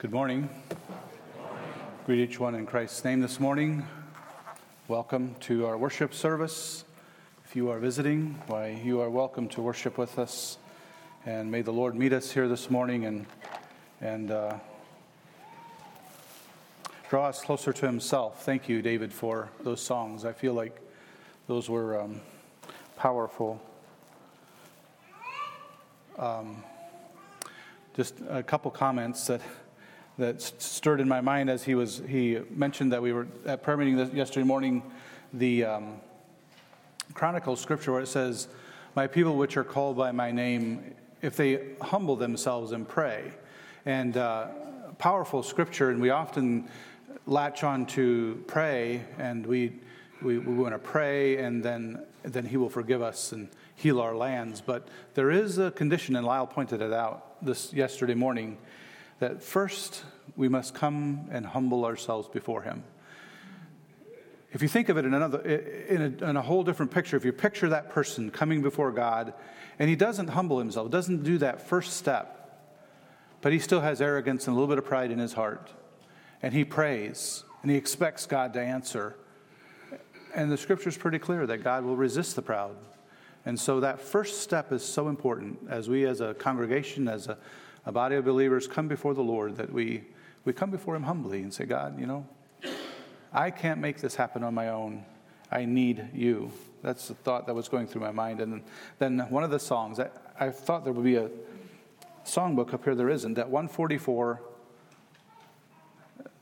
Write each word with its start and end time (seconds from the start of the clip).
Good 0.00 0.12
morning. 0.12 0.48
Greet 2.06 2.20
each 2.20 2.38
one 2.38 2.54
in 2.54 2.66
Christ's 2.66 3.04
name 3.04 3.18
this 3.18 3.40
morning. 3.40 3.84
Welcome 4.86 5.34
to 5.40 5.66
our 5.66 5.76
worship 5.76 6.14
service. 6.14 6.84
If 7.44 7.56
you 7.56 7.68
are 7.70 7.80
visiting, 7.80 8.40
why, 8.46 8.80
you 8.84 9.00
are 9.00 9.10
welcome 9.10 9.48
to 9.48 9.60
worship 9.60 9.98
with 9.98 10.16
us. 10.16 10.56
And 11.26 11.50
may 11.50 11.62
the 11.62 11.72
Lord 11.72 11.96
meet 11.96 12.12
us 12.12 12.30
here 12.30 12.46
this 12.46 12.70
morning 12.70 13.06
and, 13.06 13.26
and 14.00 14.30
uh, 14.30 14.58
draw 17.10 17.26
us 17.26 17.42
closer 17.42 17.72
to 17.72 17.86
Himself. 17.86 18.44
Thank 18.44 18.68
you, 18.68 18.82
David, 18.82 19.12
for 19.12 19.48
those 19.64 19.80
songs. 19.80 20.24
I 20.24 20.32
feel 20.32 20.54
like 20.54 20.80
those 21.48 21.68
were 21.68 22.00
um, 22.00 22.20
powerful. 22.96 23.60
Um, 26.16 26.62
just 27.96 28.14
a 28.28 28.44
couple 28.44 28.70
comments 28.70 29.26
that 29.26 29.40
that 30.18 30.42
stirred 30.42 31.00
in 31.00 31.08
my 31.08 31.20
mind 31.20 31.48
as 31.48 31.62
he 31.64 31.74
was 31.74 32.02
he 32.08 32.38
mentioned 32.50 32.92
that 32.92 33.00
we 33.00 33.12
were 33.12 33.26
at 33.46 33.62
prayer 33.62 33.76
meeting 33.76 33.98
yesterday 34.14 34.44
morning 34.44 34.82
the 35.32 35.64
um, 35.64 36.00
chronicle 37.14 37.56
scripture 37.56 37.92
where 37.92 38.02
it 38.02 38.08
says 38.08 38.48
my 38.94 39.06
people 39.06 39.36
which 39.36 39.56
are 39.56 39.64
called 39.64 39.96
by 39.96 40.10
my 40.10 40.30
name 40.30 40.94
if 41.22 41.36
they 41.36 41.74
humble 41.80 42.16
themselves 42.16 42.72
and 42.72 42.88
pray. 42.88 43.32
And 43.86 44.16
uh, 44.16 44.48
powerful 44.98 45.42
scripture 45.42 45.90
and 45.90 46.00
we 46.00 46.10
often 46.10 46.68
latch 47.26 47.62
on 47.62 47.86
to 47.86 48.42
pray 48.46 49.04
and 49.18 49.46
we 49.46 49.72
we, 50.20 50.38
we 50.38 50.54
want 50.54 50.74
to 50.74 50.80
pray 50.80 51.36
and 51.38 51.62
then 51.62 52.04
then 52.24 52.44
he 52.44 52.56
will 52.56 52.68
forgive 52.68 53.00
us 53.00 53.32
and 53.32 53.48
heal 53.76 54.00
our 54.00 54.16
lands. 54.16 54.60
But 54.60 54.88
there 55.14 55.30
is 55.30 55.58
a 55.58 55.70
condition 55.70 56.16
and 56.16 56.26
lyle 56.26 56.46
pointed 56.46 56.82
it 56.82 56.92
out 56.92 57.44
this 57.44 57.72
yesterday 57.72 58.14
morning 58.14 58.58
that 59.18 59.42
first 59.42 60.04
we 60.36 60.48
must 60.48 60.74
come 60.74 61.28
and 61.30 61.44
humble 61.46 61.84
ourselves 61.84 62.28
before 62.28 62.62
Him. 62.62 62.84
If 64.50 64.62
you 64.62 64.68
think 64.68 64.88
of 64.88 64.96
it 64.96 65.04
in 65.04 65.12
another, 65.12 65.40
in 65.40 66.00
a, 66.22 66.30
in 66.30 66.36
a 66.36 66.42
whole 66.42 66.64
different 66.64 66.90
picture, 66.90 67.16
if 67.16 67.24
you 67.24 67.32
picture 67.32 67.68
that 67.68 67.90
person 67.90 68.30
coming 68.30 68.62
before 68.62 68.92
God 68.92 69.34
and 69.78 69.90
he 69.90 69.96
doesn't 69.96 70.28
humble 70.28 70.58
himself, 70.58 70.90
doesn't 70.90 71.22
do 71.22 71.38
that 71.38 71.68
first 71.68 71.98
step, 71.98 72.66
but 73.42 73.52
he 73.52 73.58
still 73.58 73.80
has 73.80 74.00
arrogance 74.00 74.46
and 74.46 74.56
a 74.56 74.58
little 74.58 74.68
bit 74.68 74.78
of 74.78 74.84
pride 74.84 75.10
in 75.10 75.18
his 75.18 75.34
heart, 75.34 75.70
and 76.42 76.54
he 76.54 76.64
prays 76.64 77.44
and 77.62 77.70
he 77.70 77.76
expects 77.76 78.26
God 78.26 78.54
to 78.54 78.60
answer. 78.60 79.16
And 80.34 80.50
the 80.50 80.56
scripture 80.56 80.88
is 80.88 80.96
pretty 80.96 81.18
clear 81.18 81.46
that 81.46 81.58
God 81.58 81.84
will 81.84 81.96
resist 81.96 82.36
the 82.36 82.42
proud. 82.42 82.76
And 83.44 83.58
so 83.58 83.80
that 83.80 84.00
first 84.00 84.40
step 84.42 84.72
is 84.72 84.84
so 84.84 85.08
important 85.08 85.58
as 85.68 85.88
we, 85.88 86.06
as 86.06 86.20
a 86.20 86.34
congregation, 86.34 87.08
as 87.08 87.28
a 87.28 87.38
a 87.86 87.92
body 87.92 88.16
of 88.16 88.24
believers 88.24 88.66
come 88.66 88.88
before 88.88 89.14
the 89.14 89.22
Lord, 89.22 89.56
that 89.56 89.72
we, 89.72 90.04
we 90.44 90.52
come 90.52 90.70
before 90.70 90.94
Him 90.96 91.04
humbly 91.04 91.42
and 91.42 91.52
say, 91.52 91.64
God, 91.64 91.98
you 91.98 92.06
know, 92.06 92.26
I 93.32 93.50
can't 93.50 93.80
make 93.80 94.00
this 94.00 94.14
happen 94.14 94.42
on 94.42 94.54
my 94.54 94.68
own. 94.68 95.04
I 95.50 95.64
need 95.64 96.08
you. 96.14 96.50
That's 96.82 97.08
the 97.08 97.14
thought 97.14 97.46
that 97.46 97.54
was 97.54 97.68
going 97.68 97.86
through 97.86 98.02
my 98.02 98.10
mind. 98.10 98.40
And 98.40 98.62
then 98.98 99.18
one 99.30 99.44
of 99.44 99.50
the 99.50 99.58
songs, 99.58 99.98
I, 99.98 100.08
I 100.38 100.50
thought 100.50 100.84
there 100.84 100.92
would 100.92 101.04
be 101.04 101.16
a 101.16 101.30
songbook 102.24 102.72
up 102.72 102.84
here. 102.84 102.94
There 102.94 103.08
isn't. 103.08 103.34
That 103.34 103.50
144, 103.50 104.42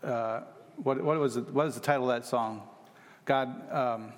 uh, 0.02 0.40
what, 0.76 1.02
what, 1.02 1.18
was 1.18 1.36
it, 1.36 1.48
what 1.52 1.66
is 1.66 1.74
the 1.74 1.80
title 1.80 2.10
of 2.10 2.20
that 2.20 2.28
song? 2.28 2.62
God, 3.24 3.72
um, 3.72 4.12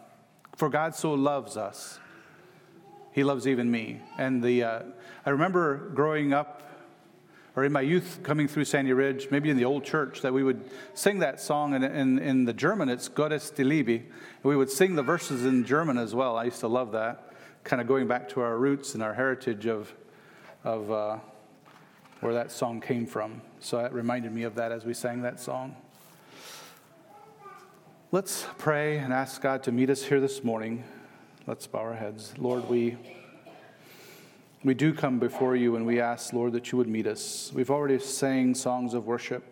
for 0.56 0.68
God 0.68 0.94
so 0.94 1.14
loves 1.14 1.56
us, 1.56 1.98
He 3.12 3.24
loves 3.24 3.46
even 3.46 3.70
me. 3.70 4.00
And 4.18 4.42
the, 4.42 4.62
uh, 4.64 4.82
I 5.24 5.30
remember 5.30 5.90
growing 5.94 6.32
up 6.32 6.62
or 7.56 7.64
in 7.64 7.72
my 7.72 7.80
youth 7.80 8.20
coming 8.22 8.46
through 8.46 8.64
Sandy 8.64 8.92
Ridge, 8.92 9.28
maybe 9.30 9.50
in 9.50 9.56
the 9.56 9.64
old 9.64 9.84
church, 9.84 10.20
that 10.22 10.32
we 10.32 10.42
would 10.42 10.62
sing 10.94 11.18
that 11.20 11.40
song. 11.40 11.74
And 11.74 11.84
in, 11.84 12.18
in 12.18 12.44
the 12.44 12.52
German, 12.52 12.88
it's 12.88 13.08
Gott 13.08 13.32
ist 13.32 13.56
die 13.56 13.64
Liebe. 13.64 14.04
We 14.42 14.56
would 14.56 14.70
sing 14.70 14.94
the 14.94 15.02
verses 15.02 15.44
in 15.44 15.64
German 15.64 15.98
as 15.98 16.14
well. 16.14 16.36
I 16.36 16.44
used 16.44 16.60
to 16.60 16.68
love 16.68 16.92
that, 16.92 17.32
kind 17.64 17.82
of 17.82 17.88
going 17.88 18.06
back 18.06 18.28
to 18.30 18.40
our 18.40 18.56
roots 18.56 18.94
and 18.94 19.02
our 19.02 19.14
heritage 19.14 19.66
of, 19.66 19.92
of 20.62 20.90
uh, 20.90 21.18
where 22.20 22.34
that 22.34 22.52
song 22.52 22.80
came 22.80 23.06
from. 23.06 23.42
So 23.60 23.78
it 23.80 23.92
reminded 23.92 24.32
me 24.32 24.44
of 24.44 24.54
that 24.54 24.70
as 24.70 24.84
we 24.84 24.94
sang 24.94 25.22
that 25.22 25.40
song. 25.40 25.76
Let's 28.10 28.46
pray 28.56 28.98
and 28.98 29.12
ask 29.12 29.42
God 29.42 29.62
to 29.64 29.72
meet 29.72 29.90
us 29.90 30.02
here 30.02 30.20
this 30.20 30.42
morning. 30.42 30.84
Let's 31.46 31.66
bow 31.66 31.80
our 31.80 31.94
heads. 31.94 32.32
Lord, 32.38 32.68
we. 32.68 32.96
We 34.64 34.74
do 34.74 34.92
come 34.92 35.20
before 35.20 35.54
you 35.54 35.76
and 35.76 35.86
we 35.86 36.00
ask, 36.00 36.32
Lord, 36.32 36.52
that 36.54 36.72
you 36.72 36.78
would 36.78 36.88
meet 36.88 37.06
us. 37.06 37.52
We've 37.54 37.70
already 37.70 38.00
sang 38.00 38.56
songs 38.56 38.92
of 38.92 39.06
worship, 39.06 39.44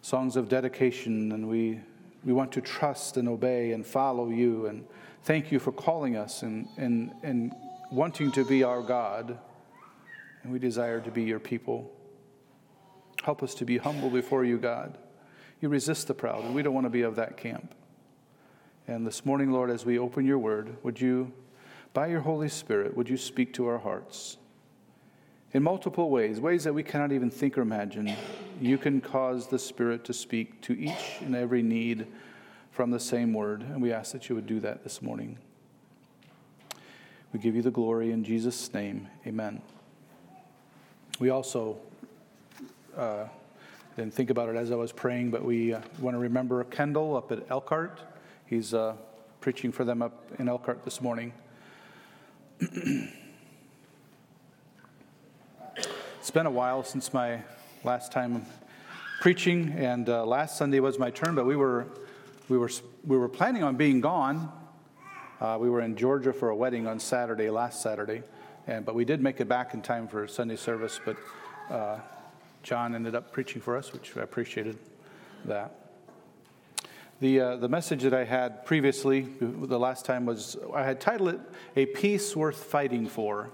songs 0.00 0.34
of 0.36 0.48
dedication, 0.48 1.30
and 1.32 1.46
we, 1.46 1.78
we 2.24 2.32
want 2.32 2.52
to 2.52 2.62
trust 2.62 3.18
and 3.18 3.28
obey 3.28 3.72
and 3.72 3.84
follow 3.84 4.30
you. 4.30 4.64
And 4.66 4.86
thank 5.24 5.52
you 5.52 5.58
for 5.58 5.72
calling 5.72 6.16
us 6.16 6.42
and, 6.42 6.68
and, 6.78 7.12
and 7.22 7.52
wanting 7.90 8.32
to 8.32 8.46
be 8.46 8.62
our 8.62 8.80
God. 8.80 9.38
And 10.42 10.50
we 10.50 10.58
desire 10.58 11.00
to 11.02 11.10
be 11.10 11.24
your 11.24 11.38
people. 11.38 11.92
Help 13.22 13.42
us 13.42 13.54
to 13.56 13.66
be 13.66 13.76
humble 13.76 14.08
before 14.08 14.42
you, 14.42 14.56
God. 14.56 14.96
You 15.60 15.68
resist 15.68 16.08
the 16.08 16.14
proud, 16.14 16.44
and 16.44 16.54
we 16.54 16.62
don't 16.62 16.74
want 16.74 16.86
to 16.86 16.90
be 16.90 17.02
of 17.02 17.16
that 17.16 17.36
camp. 17.36 17.74
And 18.88 19.06
this 19.06 19.26
morning, 19.26 19.52
Lord, 19.52 19.70
as 19.70 19.84
we 19.84 19.98
open 19.98 20.24
your 20.24 20.38
word, 20.38 20.78
would 20.82 20.98
you 20.98 21.30
by 21.92 22.06
your 22.06 22.20
Holy 22.20 22.48
Spirit, 22.48 22.96
would 22.96 23.08
you 23.08 23.16
speak 23.16 23.52
to 23.54 23.66
our 23.66 23.78
hearts? 23.78 24.38
In 25.52 25.62
multiple 25.62 26.08
ways, 26.08 26.40
ways 26.40 26.64
that 26.64 26.72
we 26.72 26.82
cannot 26.82 27.12
even 27.12 27.30
think 27.30 27.58
or 27.58 27.62
imagine, 27.62 28.14
you 28.60 28.78
can 28.78 29.00
cause 29.02 29.48
the 29.48 29.58
Spirit 29.58 30.04
to 30.04 30.14
speak 30.14 30.62
to 30.62 30.72
each 30.72 31.18
and 31.20 31.36
every 31.36 31.62
need 31.62 32.06
from 32.70 32.90
the 32.90 33.00
same 33.00 33.34
word. 33.34 33.60
And 33.62 33.82
we 33.82 33.92
ask 33.92 34.12
that 34.12 34.30
you 34.30 34.34
would 34.34 34.46
do 34.46 34.60
that 34.60 34.82
this 34.82 35.02
morning. 35.02 35.36
We 37.34 37.38
give 37.38 37.54
you 37.54 37.62
the 37.62 37.70
glory 37.70 38.12
in 38.12 38.24
Jesus' 38.24 38.72
name. 38.72 39.08
Amen. 39.26 39.60
We 41.18 41.28
also 41.28 41.76
uh, 42.96 43.24
didn't 43.96 44.14
think 44.14 44.30
about 44.30 44.48
it 44.48 44.56
as 44.56 44.70
I 44.70 44.74
was 44.76 44.92
praying, 44.92 45.30
but 45.30 45.44
we 45.44 45.74
uh, 45.74 45.80
want 45.98 46.14
to 46.14 46.18
remember 46.18 46.64
Kendall 46.64 47.16
up 47.16 47.30
at 47.30 47.50
Elkhart. 47.50 48.00
He's 48.46 48.72
uh, 48.72 48.94
preaching 49.40 49.70
for 49.70 49.84
them 49.84 50.00
up 50.00 50.30
in 50.38 50.48
Elkhart 50.48 50.84
this 50.84 51.02
morning. 51.02 51.34
It's 52.62 53.10
been 56.32 56.46
a 56.46 56.50
while 56.50 56.84
since 56.84 57.12
my 57.12 57.42
last 57.82 58.12
time 58.12 58.46
preaching, 59.20 59.70
and 59.76 60.08
uh, 60.08 60.24
last 60.24 60.56
Sunday 60.56 60.78
was 60.78 60.96
my 60.96 61.10
turn, 61.10 61.34
but 61.34 61.44
we 61.44 61.56
were, 61.56 61.88
we 62.48 62.56
were, 62.56 62.70
we 63.04 63.16
were 63.16 63.28
planning 63.28 63.64
on 63.64 63.74
being 63.76 64.00
gone. 64.00 64.52
Uh, 65.40 65.58
we 65.60 65.68
were 65.68 65.80
in 65.80 65.96
Georgia 65.96 66.32
for 66.32 66.50
a 66.50 66.56
wedding 66.56 66.86
on 66.86 67.00
Saturday, 67.00 67.50
last 67.50 67.82
Saturday, 67.82 68.22
and, 68.68 68.84
but 68.84 68.94
we 68.94 69.04
did 69.04 69.20
make 69.20 69.40
it 69.40 69.48
back 69.48 69.74
in 69.74 69.82
time 69.82 70.06
for 70.06 70.28
Sunday 70.28 70.54
service, 70.54 71.00
but 71.04 71.16
uh, 71.68 71.98
John 72.62 72.94
ended 72.94 73.16
up 73.16 73.32
preaching 73.32 73.60
for 73.60 73.76
us, 73.76 73.92
which 73.92 74.16
I 74.16 74.20
appreciated 74.20 74.78
that. 75.46 75.81
The, 77.22 77.40
uh, 77.40 77.56
the 77.56 77.68
message 77.68 78.02
that 78.02 78.14
I 78.14 78.24
had 78.24 78.66
previously, 78.66 79.28
the 79.40 79.78
last 79.78 80.04
time, 80.04 80.26
was 80.26 80.56
I 80.74 80.82
had 80.82 81.00
titled 81.00 81.28
it 81.28 81.40
A 81.76 81.86
Peace 81.86 82.34
Worth 82.34 82.64
Fighting 82.64 83.06
For. 83.06 83.48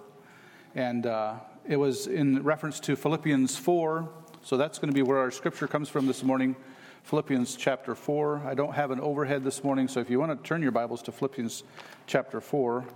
And 0.75 1.05
uh, 1.05 1.35
it 1.67 1.77
was 1.77 2.07
in 2.07 2.43
reference 2.43 2.81
to 2.81 2.97
Philippians 2.97 3.59
4. 3.59 4.09
So 4.41 4.57
that's 4.57 4.79
going 4.79 4.89
to 4.89 4.95
be 4.95 5.03
where 5.03 5.19
our 5.19 5.31
scripture 5.31 5.69
comes 5.69 5.91
from 5.91 6.07
this 6.07 6.23
morning 6.23 6.57
Philippians 7.03 7.57
chapter 7.57 7.95
4. 7.95 8.41
I 8.47 8.55
don't 8.55 8.73
have 8.73 8.91
an 8.91 9.01
overhead 9.01 9.45
this 9.45 9.63
morning, 9.63 9.87
so 9.87 10.01
if 10.01 10.09
you 10.09 10.19
want 10.19 10.43
to 10.43 10.49
turn 10.49 10.63
your 10.63 10.73
Bibles 10.73 11.03
to 11.03 11.13
Philippians 11.13 11.63
chapter 12.07 12.41
4. 12.41 12.87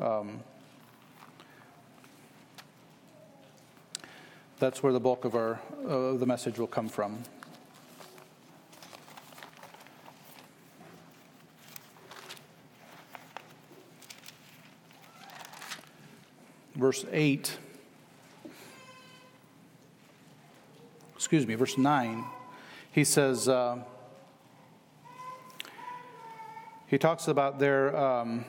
Um, 0.00 0.40
that's 4.58 4.82
where 4.82 4.94
the 4.94 5.00
bulk 5.00 5.26
of 5.26 5.34
our 5.34 5.60
uh, 5.86 6.14
the 6.14 6.24
message 6.24 6.58
will 6.58 6.66
come 6.66 6.88
from. 6.88 7.24
Verse 16.74 17.04
8. 17.10 17.58
Excuse 21.14 21.46
me, 21.46 21.54
verse 21.54 21.78
9. 21.78 22.24
He 22.92 23.04
says, 23.04 23.48
uh, 23.48 23.78
he 26.86 26.98
talks 26.98 27.28
about 27.28 27.58
their. 27.58 27.96
Um, 27.96 28.44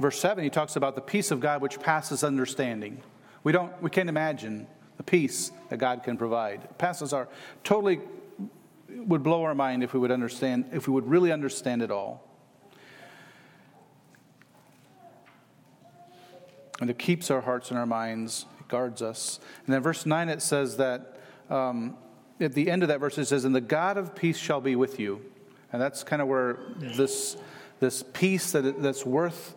verse 0.00 0.18
7 0.18 0.42
he 0.42 0.48
talks 0.48 0.76
about 0.76 0.94
the 0.94 1.00
peace 1.02 1.30
of 1.30 1.40
god 1.40 1.60
which 1.60 1.78
passes 1.78 2.24
understanding 2.24 3.02
we 3.44 3.52
don't 3.52 3.70
we 3.82 3.90
can't 3.90 4.08
imagine 4.08 4.66
the 4.96 5.02
peace 5.02 5.52
that 5.68 5.76
god 5.76 6.02
can 6.02 6.16
provide 6.16 6.64
it 6.64 6.78
passes 6.78 7.12
our 7.12 7.28
totally 7.64 8.00
would 8.88 9.22
blow 9.22 9.42
our 9.42 9.54
mind 9.54 9.84
if 9.84 9.92
we 9.92 10.00
would 10.00 10.10
understand 10.10 10.64
if 10.72 10.88
we 10.88 10.94
would 10.94 11.06
really 11.06 11.30
understand 11.30 11.82
it 11.82 11.90
all 11.90 12.29
and 16.80 16.90
it 16.90 16.98
keeps 16.98 17.30
our 17.30 17.42
hearts 17.42 17.70
and 17.70 17.78
our 17.78 17.86
minds, 17.86 18.46
it 18.58 18.68
guards 18.68 19.02
us. 19.02 19.38
And 19.66 19.74
then 19.74 19.82
verse 19.82 20.06
9 20.06 20.28
it 20.28 20.42
says 20.42 20.78
that, 20.78 21.20
um, 21.50 21.96
at 22.40 22.54
the 22.54 22.70
end 22.70 22.82
of 22.82 22.88
that 22.88 23.00
verse 23.00 23.18
it 23.18 23.26
says, 23.26 23.44
And 23.44 23.54
the 23.54 23.60
God 23.60 23.98
of 23.98 24.14
peace 24.14 24.38
shall 24.38 24.60
be 24.60 24.76
with 24.76 24.98
you. 24.98 25.20
And 25.72 25.80
that's 25.80 26.02
kind 26.02 26.20
of 26.20 26.28
where 26.28 26.58
this, 26.78 27.36
this 27.78 28.02
peace 28.12 28.52
that, 28.52 28.82
that's 28.82 29.04
worth 29.04 29.54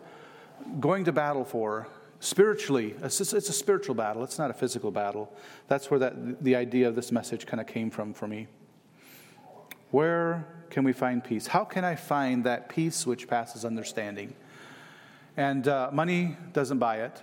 going 0.80 1.04
to 1.04 1.12
battle 1.12 1.44
for 1.44 1.88
spiritually. 2.20 2.94
It's, 3.02 3.20
a 3.20 3.40
spiritual 3.40 3.94
battle. 3.94 4.22
It's 4.22 4.38
not 4.38 4.50
a 4.50 4.54
physical 4.54 4.90
battle. 4.90 5.32
That's 5.68 5.90
where 5.90 6.00
that, 6.00 6.42
the 6.42 6.56
idea 6.56 6.88
of 6.88 6.94
this 6.94 7.10
message 7.10 7.46
kind 7.46 7.60
of 7.60 7.66
came 7.66 7.90
from 7.90 8.14
for 8.14 8.28
me. 8.28 8.46
Where 9.90 10.46
can 10.70 10.84
we 10.84 10.92
find 10.92 11.22
peace? 11.22 11.46
How 11.46 11.64
can 11.64 11.84
i 11.84 11.94
find 11.94 12.44
that 12.44 12.68
peace 12.68 13.06
which 13.06 13.28
passes 13.28 13.64
understanding 13.64 14.34
and 15.36 15.66
uh, 15.68 15.90
money 15.92 16.36
doesn't 16.52 16.78
buy 16.78 16.98
it 16.98 17.22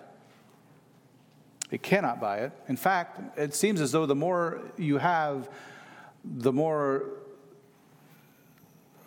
it 1.72 1.82
cannot 1.82 2.20
buy 2.20 2.40
it. 2.40 2.52
In 2.68 2.76
fact, 2.76 3.40
it 3.40 3.56
seems 3.56 3.80
as 3.80 3.94
though 3.94 4.06
the 4.06 4.16
more 4.16 4.62
you 4.78 4.98
have, 4.98 5.50
the 6.24 6.52
more 6.52 7.06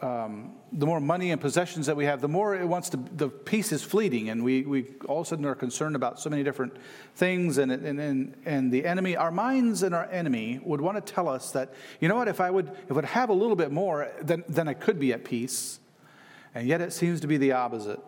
um, 0.00 0.56
the 0.70 0.84
more 0.84 1.00
money 1.00 1.30
and 1.30 1.40
possessions 1.40 1.86
that 1.86 1.96
we 1.96 2.04
have, 2.04 2.20
the 2.20 2.28
more 2.28 2.54
it 2.54 2.66
wants 2.66 2.90
to, 2.90 2.98
the 3.16 3.28
peace 3.28 3.72
is 3.72 3.82
fleeting. 3.82 4.28
And 4.28 4.44
we, 4.44 4.62
we 4.62 4.84
all 5.06 5.20
of 5.20 5.26
a 5.26 5.30
sudden 5.30 5.46
are 5.46 5.54
concerned 5.54 5.96
about 5.96 6.20
so 6.20 6.28
many 6.28 6.42
different 6.42 6.76
things. 7.14 7.56
And, 7.56 7.72
and, 7.72 7.98
and, 7.98 8.36
and 8.44 8.70
the 8.70 8.84
enemy, 8.84 9.16
our 9.16 9.30
minds 9.30 9.82
and 9.82 9.94
our 9.94 10.04
enemy 10.10 10.60
would 10.62 10.82
want 10.82 10.96
to 10.96 11.12
tell 11.12 11.26
us 11.26 11.52
that, 11.52 11.72
you 12.00 12.08
know 12.08 12.16
what, 12.16 12.28
if 12.28 12.38
I 12.38 12.50
would, 12.50 12.68
if 12.68 12.90
I 12.90 12.94
would 12.94 13.04
have 13.06 13.30
a 13.30 13.32
little 13.32 13.56
bit 13.56 13.72
more, 13.72 14.10
then, 14.20 14.44
then 14.46 14.68
I 14.68 14.74
could 14.74 14.98
be 14.98 15.14
at 15.14 15.24
peace. 15.24 15.78
And 16.54 16.68
yet 16.68 16.82
it 16.82 16.92
seems 16.92 17.20
to 17.20 17.26
be 17.26 17.38
the 17.38 17.52
opposite 17.52 18.00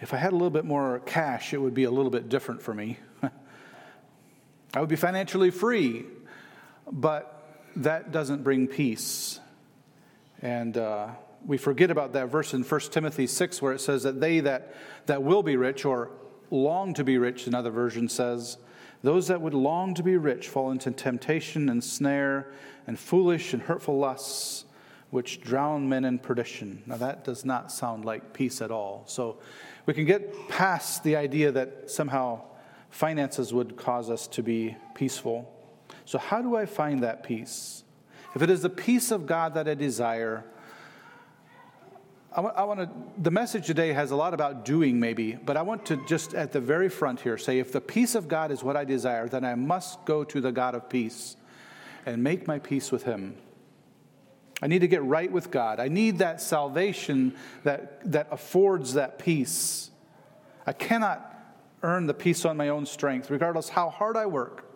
if 0.00 0.14
I 0.14 0.16
had 0.16 0.32
a 0.32 0.36
little 0.36 0.50
bit 0.50 0.64
more 0.64 1.00
cash, 1.00 1.52
it 1.52 1.58
would 1.58 1.74
be 1.74 1.84
a 1.84 1.90
little 1.90 2.10
bit 2.10 2.28
different 2.28 2.62
for 2.62 2.72
me. 2.72 2.98
I 4.74 4.80
would 4.80 4.88
be 4.88 4.96
financially 4.96 5.50
free, 5.50 6.06
but 6.90 7.58
that 7.76 8.10
doesn't 8.10 8.42
bring 8.42 8.66
peace. 8.66 9.40
And 10.40 10.76
uh, 10.76 11.08
we 11.44 11.58
forget 11.58 11.90
about 11.90 12.14
that 12.14 12.28
verse 12.28 12.54
in 12.54 12.62
1 12.62 12.80
Timothy 12.90 13.26
6 13.26 13.60
where 13.60 13.74
it 13.74 13.80
says 13.80 14.02
that 14.04 14.20
they 14.20 14.40
that, 14.40 14.74
that 15.06 15.22
will 15.22 15.42
be 15.42 15.56
rich 15.56 15.84
or 15.84 16.10
long 16.50 16.94
to 16.94 17.04
be 17.04 17.18
rich, 17.18 17.46
another 17.46 17.70
version 17.70 18.08
says, 18.08 18.56
those 19.02 19.28
that 19.28 19.40
would 19.40 19.54
long 19.54 19.94
to 19.94 20.02
be 20.02 20.16
rich 20.16 20.48
fall 20.48 20.70
into 20.70 20.90
temptation 20.90 21.68
and 21.68 21.82
snare 21.82 22.52
and 22.86 22.98
foolish 22.98 23.52
and 23.52 23.62
hurtful 23.62 23.98
lusts 23.98 24.64
which 25.10 25.40
drown 25.40 25.88
men 25.88 26.04
in 26.04 26.18
perdition. 26.18 26.82
Now, 26.86 26.96
that 26.96 27.24
does 27.24 27.44
not 27.44 27.72
sound 27.72 28.04
like 28.04 28.32
peace 28.32 28.62
at 28.62 28.70
all. 28.70 29.04
So, 29.06 29.38
we 29.86 29.94
can 29.94 30.04
get 30.04 30.48
past 30.48 31.02
the 31.02 31.16
idea 31.16 31.52
that 31.52 31.90
somehow 31.90 32.42
finances 32.90 33.52
would 33.52 33.76
cause 33.76 34.10
us 34.10 34.26
to 34.28 34.42
be 34.42 34.76
peaceful. 34.94 35.52
So, 36.04 36.18
how 36.18 36.42
do 36.42 36.56
I 36.56 36.66
find 36.66 37.02
that 37.02 37.22
peace? 37.22 37.84
If 38.34 38.42
it 38.42 38.50
is 38.50 38.62
the 38.62 38.70
peace 38.70 39.10
of 39.10 39.26
God 39.26 39.54
that 39.54 39.68
I 39.68 39.74
desire, 39.74 40.44
I 42.32 42.40
want, 42.40 42.56
I 42.56 42.64
want 42.64 42.80
to, 42.80 42.90
the 43.20 43.32
message 43.32 43.66
today 43.66 43.92
has 43.92 44.12
a 44.12 44.16
lot 44.16 44.34
about 44.34 44.64
doing, 44.64 45.00
maybe, 45.00 45.32
but 45.32 45.56
I 45.56 45.62
want 45.62 45.86
to 45.86 45.96
just 46.06 46.34
at 46.34 46.52
the 46.52 46.60
very 46.60 46.88
front 46.88 47.20
here 47.20 47.36
say 47.36 47.58
if 47.58 47.72
the 47.72 47.80
peace 47.80 48.14
of 48.14 48.28
God 48.28 48.52
is 48.52 48.62
what 48.62 48.76
I 48.76 48.84
desire, 48.84 49.28
then 49.28 49.44
I 49.44 49.56
must 49.56 50.04
go 50.04 50.22
to 50.22 50.40
the 50.40 50.52
God 50.52 50.76
of 50.76 50.88
peace 50.88 51.36
and 52.06 52.22
make 52.22 52.46
my 52.46 52.60
peace 52.60 52.92
with 52.92 53.02
Him. 53.02 53.34
I 54.62 54.66
need 54.66 54.80
to 54.80 54.88
get 54.88 55.02
right 55.02 55.30
with 55.30 55.50
God. 55.50 55.80
I 55.80 55.88
need 55.88 56.18
that 56.18 56.40
salvation 56.40 57.34
that, 57.64 58.10
that 58.12 58.28
affords 58.30 58.94
that 58.94 59.18
peace. 59.18 59.90
I 60.66 60.72
cannot 60.72 61.26
earn 61.82 62.06
the 62.06 62.14
peace 62.14 62.44
on 62.44 62.56
my 62.56 62.68
own 62.68 62.84
strength, 62.84 63.30
regardless 63.30 63.70
how 63.70 63.88
hard 63.88 64.16
I 64.16 64.26
work 64.26 64.66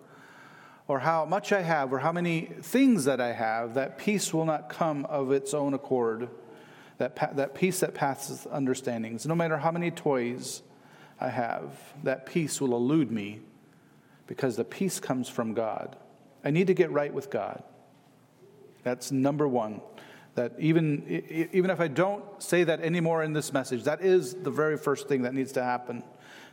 or 0.88 1.00
how 1.00 1.24
much 1.24 1.52
I 1.52 1.62
have 1.62 1.92
or 1.92 1.98
how 1.98 2.12
many 2.12 2.50
things 2.62 3.04
that 3.04 3.20
I 3.20 3.32
have. 3.32 3.74
That 3.74 3.98
peace 3.98 4.32
will 4.32 4.46
not 4.46 4.68
come 4.68 5.04
of 5.06 5.32
its 5.32 5.52
own 5.52 5.74
accord. 5.74 6.28
That, 6.98 7.36
that 7.36 7.54
peace 7.54 7.80
that 7.80 7.94
passes 7.94 8.46
understandings. 8.50 9.26
No 9.26 9.34
matter 9.34 9.58
how 9.58 9.70
many 9.70 9.90
toys 9.90 10.62
I 11.20 11.28
have, 11.28 11.76
that 12.04 12.24
peace 12.24 12.60
will 12.60 12.74
elude 12.74 13.10
me 13.10 13.40
because 14.26 14.56
the 14.56 14.64
peace 14.64 15.00
comes 15.00 15.28
from 15.28 15.54
God. 15.54 15.96
I 16.44 16.50
need 16.50 16.68
to 16.68 16.74
get 16.74 16.90
right 16.90 17.12
with 17.12 17.30
God. 17.30 17.62
That's 18.84 19.10
number 19.10 19.48
one. 19.48 19.80
That 20.36 20.52
even, 20.58 21.48
even 21.52 21.70
if 21.70 21.80
I 21.80 21.88
don't 21.88 22.24
say 22.42 22.64
that 22.64 22.80
anymore 22.80 23.22
in 23.22 23.32
this 23.32 23.52
message, 23.52 23.84
that 23.84 24.00
is 24.00 24.34
the 24.34 24.50
very 24.50 24.76
first 24.76 25.08
thing 25.08 25.22
that 25.22 25.34
needs 25.34 25.52
to 25.52 25.62
happen. 25.62 26.02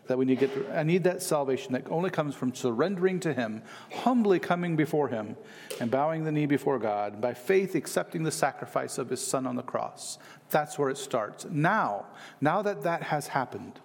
That 0.08 0.18
we 0.18 0.26
need 0.26 0.40
to 0.40 0.48
get. 0.48 0.70
I 0.72 0.84
need 0.84 1.04
that 1.04 1.22
salvation 1.22 1.74
that 1.74 1.90
only 1.90 2.10
comes 2.10 2.36
from 2.36 2.54
surrendering 2.54 3.20
to 3.22 3.34
Him, 3.34 3.62
humbly 3.94 4.40
coming 4.40 4.76
before 4.76 5.08
Him, 5.08 5.38
and 5.80 5.92
bowing 5.92 6.24
the 6.24 6.32
knee 6.32 6.48
before 6.48 6.80
God, 6.80 7.22
by 7.22 7.34
faith 7.34 7.76
accepting 7.76 8.24
the 8.24 8.32
sacrifice 8.32 8.98
of 8.98 9.10
His 9.10 9.26
Son 9.26 9.46
on 9.46 9.56
the 9.56 9.64
cross. 9.64 10.18
That's 10.50 10.78
where 10.78 10.90
it 10.90 10.98
starts. 10.98 11.46
Now, 11.50 12.08
now 12.42 12.62
that 12.64 12.84
that 12.84 13.04
has 13.04 13.28
happened, 13.28 13.80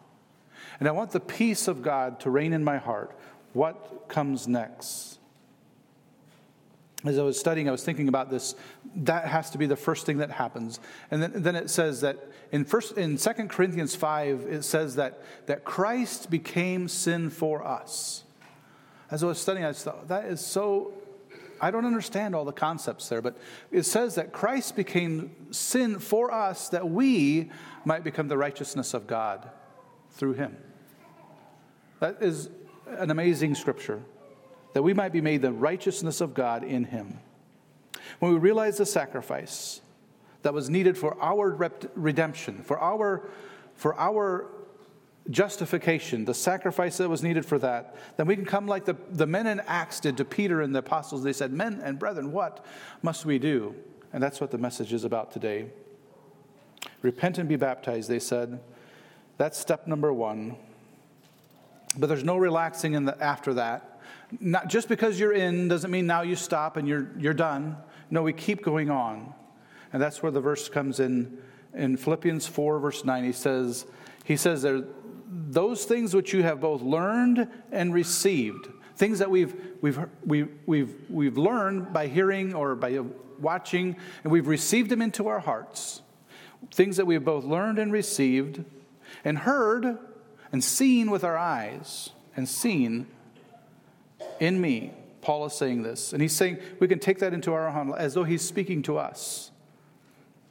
and 0.80 0.88
I 0.88 0.92
want 0.92 1.10
the 1.10 1.20
peace 1.20 1.68
of 1.68 1.82
God 1.82 2.18
to 2.20 2.30
reign 2.30 2.52
in 2.52 2.64
my 2.64 2.78
heart, 2.78 3.16
what 3.52 4.08
comes 4.08 4.48
next? 4.48 5.18
As 7.08 7.18
I 7.18 7.22
was 7.22 7.38
studying, 7.38 7.68
I 7.68 7.72
was 7.72 7.84
thinking 7.84 8.08
about 8.08 8.30
this. 8.30 8.54
That 8.96 9.26
has 9.26 9.50
to 9.50 9.58
be 9.58 9.66
the 9.66 9.76
first 9.76 10.06
thing 10.06 10.18
that 10.18 10.30
happens. 10.30 10.80
And 11.10 11.22
then, 11.22 11.32
then 11.34 11.56
it 11.56 11.70
says 11.70 12.00
that 12.00 12.30
in 12.52 12.64
first 12.64 12.96
in 12.96 13.16
2 13.16 13.30
Corinthians 13.48 13.94
5, 13.94 14.46
it 14.48 14.62
says 14.62 14.96
that, 14.96 15.22
that 15.46 15.64
Christ 15.64 16.30
became 16.30 16.88
sin 16.88 17.30
for 17.30 17.66
us. 17.66 18.24
As 19.10 19.22
I 19.22 19.26
was 19.26 19.38
studying, 19.38 19.64
I 19.64 19.72
thought, 19.72 20.08
that 20.08 20.24
is 20.24 20.40
so 20.40 20.92
I 21.60 21.70
don't 21.70 21.86
understand 21.86 22.34
all 22.34 22.44
the 22.44 22.52
concepts 22.52 23.08
there, 23.08 23.22
but 23.22 23.36
it 23.70 23.84
says 23.84 24.16
that 24.16 24.32
Christ 24.32 24.76
became 24.76 25.34
sin 25.50 25.98
for 25.98 26.32
us 26.32 26.68
that 26.70 26.88
we 26.88 27.50
might 27.84 28.04
become 28.04 28.28
the 28.28 28.36
righteousness 28.36 28.94
of 28.94 29.06
God 29.06 29.48
through 30.10 30.34
him. 30.34 30.56
That 32.00 32.18
is 32.20 32.50
an 32.86 33.10
amazing 33.10 33.54
scripture 33.54 34.02
that 34.76 34.82
we 34.82 34.92
might 34.92 35.10
be 35.10 35.22
made 35.22 35.40
the 35.40 35.50
righteousness 35.50 36.20
of 36.20 36.34
God 36.34 36.62
in 36.62 36.84
him. 36.84 37.18
When 38.18 38.30
we 38.30 38.38
realize 38.38 38.76
the 38.76 38.84
sacrifice 38.84 39.80
that 40.42 40.52
was 40.52 40.68
needed 40.68 40.98
for 40.98 41.16
our 41.18 41.48
redemption, 41.94 42.62
for 42.62 42.78
our, 42.78 43.26
for 43.74 43.98
our 43.98 44.50
justification, 45.30 46.26
the 46.26 46.34
sacrifice 46.34 46.98
that 46.98 47.08
was 47.08 47.22
needed 47.22 47.46
for 47.46 47.58
that, 47.60 47.96
then 48.18 48.26
we 48.26 48.36
can 48.36 48.44
come 48.44 48.66
like 48.66 48.84
the, 48.84 48.98
the 49.12 49.26
men 49.26 49.46
in 49.46 49.60
Acts 49.60 49.98
did 49.98 50.18
to 50.18 50.26
Peter 50.26 50.60
and 50.60 50.74
the 50.74 50.80
apostles. 50.80 51.22
They 51.22 51.32
said, 51.32 51.54
Men 51.54 51.80
and 51.82 51.98
brethren, 51.98 52.30
what 52.30 52.62
must 53.00 53.24
we 53.24 53.38
do? 53.38 53.74
And 54.12 54.22
that's 54.22 54.42
what 54.42 54.50
the 54.50 54.58
message 54.58 54.92
is 54.92 55.04
about 55.04 55.32
today. 55.32 55.70
Repent 57.00 57.38
and 57.38 57.48
be 57.48 57.56
baptized, 57.56 58.10
they 58.10 58.18
said. 58.18 58.60
That's 59.38 59.58
step 59.58 59.86
number 59.86 60.12
one. 60.12 60.56
But 61.96 62.08
there's 62.08 62.24
no 62.24 62.36
relaxing 62.36 62.92
in 62.92 63.06
the, 63.06 63.18
after 63.24 63.54
that. 63.54 63.94
Not 64.40 64.68
just 64.68 64.88
because 64.88 65.18
you're 65.18 65.32
in 65.32 65.68
doesn't 65.68 65.90
mean 65.90 66.06
now 66.06 66.22
you 66.22 66.36
stop 66.36 66.76
and 66.76 66.88
you're, 66.88 67.08
you're 67.18 67.34
done. 67.34 67.76
No, 68.10 68.22
we 68.22 68.32
keep 68.32 68.62
going 68.62 68.90
on. 68.90 69.32
And 69.92 70.02
that's 70.02 70.22
where 70.22 70.32
the 70.32 70.40
verse 70.40 70.68
comes 70.68 71.00
in 71.00 71.38
in 71.74 71.96
Philippians 71.96 72.46
4, 72.46 72.78
verse 72.80 73.04
9. 73.04 73.24
He 73.24 73.32
says, 73.32 73.86
he 74.24 74.36
says 74.36 74.62
there, 74.62 74.82
those 75.28 75.84
things 75.84 76.14
which 76.14 76.32
you 76.32 76.42
have 76.42 76.60
both 76.60 76.82
learned 76.82 77.48
and 77.70 77.92
received, 77.92 78.68
things 78.96 79.18
that 79.18 79.30
we've, 79.30 79.54
we've, 79.80 79.98
we've, 80.24 80.48
we've, 80.66 80.94
we've 81.08 81.38
learned 81.38 81.92
by 81.92 82.06
hearing 82.08 82.54
or 82.54 82.74
by 82.74 83.00
watching, 83.38 83.96
and 84.24 84.32
we've 84.32 84.48
received 84.48 84.90
them 84.90 85.02
into 85.02 85.28
our 85.28 85.40
hearts. 85.40 86.02
Things 86.72 86.96
that 86.96 87.06
we've 87.06 87.24
both 87.24 87.44
learned 87.44 87.78
and 87.78 87.92
received, 87.92 88.64
and 89.24 89.38
heard 89.38 89.98
and 90.52 90.64
seen 90.64 91.10
with 91.10 91.22
our 91.22 91.36
eyes, 91.36 92.10
and 92.36 92.48
seen 92.48 93.06
in 94.40 94.60
me. 94.60 94.92
Paul 95.20 95.46
is 95.46 95.54
saying 95.54 95.82
this. 95.82 96.12
And 96.12 96.22
he's 96.22 96.32
saying 96.32 96.58
we 96.78 96.86
can 96.86 96.98
take 96.98 97.18
that 97.18 97.34
into 97.34 97.52
our 97.52 97.68
own 97.68 97.92
as 97.96 98.14
though 98.14 98.24
he's 98.24 98.42
speaking 98.42 98.82
to 98.82 98.98
us. 98.98 99.50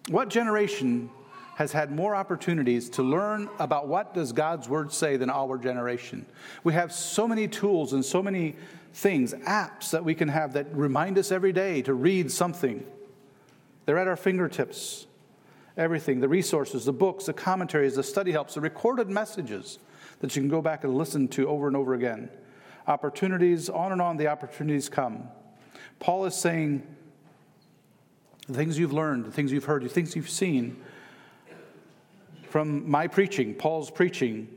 What 0.10 0.30
generation 0.30 1.10
has 1.56 1.72
had 1.72 1.92
more 1.92 2.14
opportunities 2.14 2.90
to 2.90 3.04
learn 3.04 3.48
about 3.60 3.88
what 3.88 4.14
does 4.14 4.34
God's 4.34 4.68
word 4.68 4.92
say 4.92 5.16
than 5.16 5.30
our 5.30 5.58
generation? 5.58 6.26
We 6.66 6.74
have 6.74 6.92
so 6.92 7.28
many 7.28 7.48
tools 7.48 7.94
and 7.94 8.04
so 8.04 8.22
many 8.22 8.58
things, 8.94 9.34
apps 9.34 9.92
that 9.92 10.04
we 10.04 10.14
can 10.14 10.28
have 10.28 10.54
that 10.54 10.68
remind 10.76 11.18
us 11.18 11.32
every 11.32 11.54
day 11.54 11.82
to 11.84 11.94
read 11.94 12.30
something. 12.30 12.86
They're 13.86 13.98
at 13.98 14.08
our 14.08 14.18
fingertips. 14.18 15.08
Everything, 15.78 16.20
the 16.20 16.30
resources, 16.30 16.86
the 16.86 16.94
books, 16.94 17.26
the 17.26 17.34
commentaries, 17.34 17.96
the 17.96 18.04
study 18.04 18.32
helps, 18.32 18.56
the 18.56 18.62
recorded 18.62 19.10
messages 19.10 19.80
that 20.20 20.36
you 20.36 20.42
can 20.42 20.50
go 20.50 20.62
back 20.62 20.84
and 20.84 20.98
listen 20.98 21.30
to 21.30 21.48
over 21.48 21.68
and 21.68 21.78
over 21.78 21.94
again 21.94 22.30
opportunities, 22.88 23.70
on 23.70 23.92
and 23.92 24.02
on 24.02 24.18
the 24.18 24.28
opportunities 24.28 24.90
come. 24.90 25.28
Paul 26.00 26.26
is 26.26 26.36
saying 26.36 26.84
the 28.48 28.54
things 28.54 28.78
you've 28.78 28.94
learned, 28.94 29.26
the 29.26 29.32
things 29.32 29.52
you've 29.52 29.66
heard, 29.66 29.84
the 29.84 29.90
things 29.90 30.16
you've 30.16 30.30
seen 30.30 30.82
from 32.50 32.90
my 32.90 33.08
preaching, 33.08 33.54
Paul's 33.54 33.92
preaching, 33.92 34.48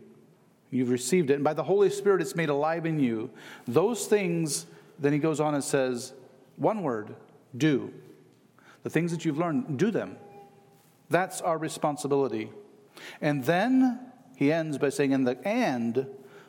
You've 0.71 0.91
received 0.91 1.31
it. 1.31 1.35
And 1.35 1.45
by 1.45 1.55
the 1.55 1.63
Holy 1.63 1.91
Spirit, 1.91 2.21
it's 2.21 2.37
made 2.37 2.51
alive 2.51 2.85
in 2.85 3.01
you. 3.01 3.31
Those 3.67 4.07
things, 4.07 4.67
then 4.99 5.13
he 5.13 5.19
goes 5.19 5.41
on 5.41 5.55
and 5.55 5.65
says, 5.65 6.13
one 6.57 6.83
word 6.83 7.15
do. 7.57 7.93
The 8.83 8.91
things 8.91 9.11
that 9.13 9.25
you've 9.25 9.39
learned, 9.39 9.79
do 9.79 9.91
them. 9.91 10.17
That's 11.09 11.41
our 11.41 11.57
responsibility. 11.57 12.51
And 13.21 13.45
then 13.45 14.01
he 14.37 14.53
ends 14.53 14.77
by 14.77 14.91
saying, 14.91 15.13
in 15.13 15.25
the, 15.25 15.39
and 15.47 16.07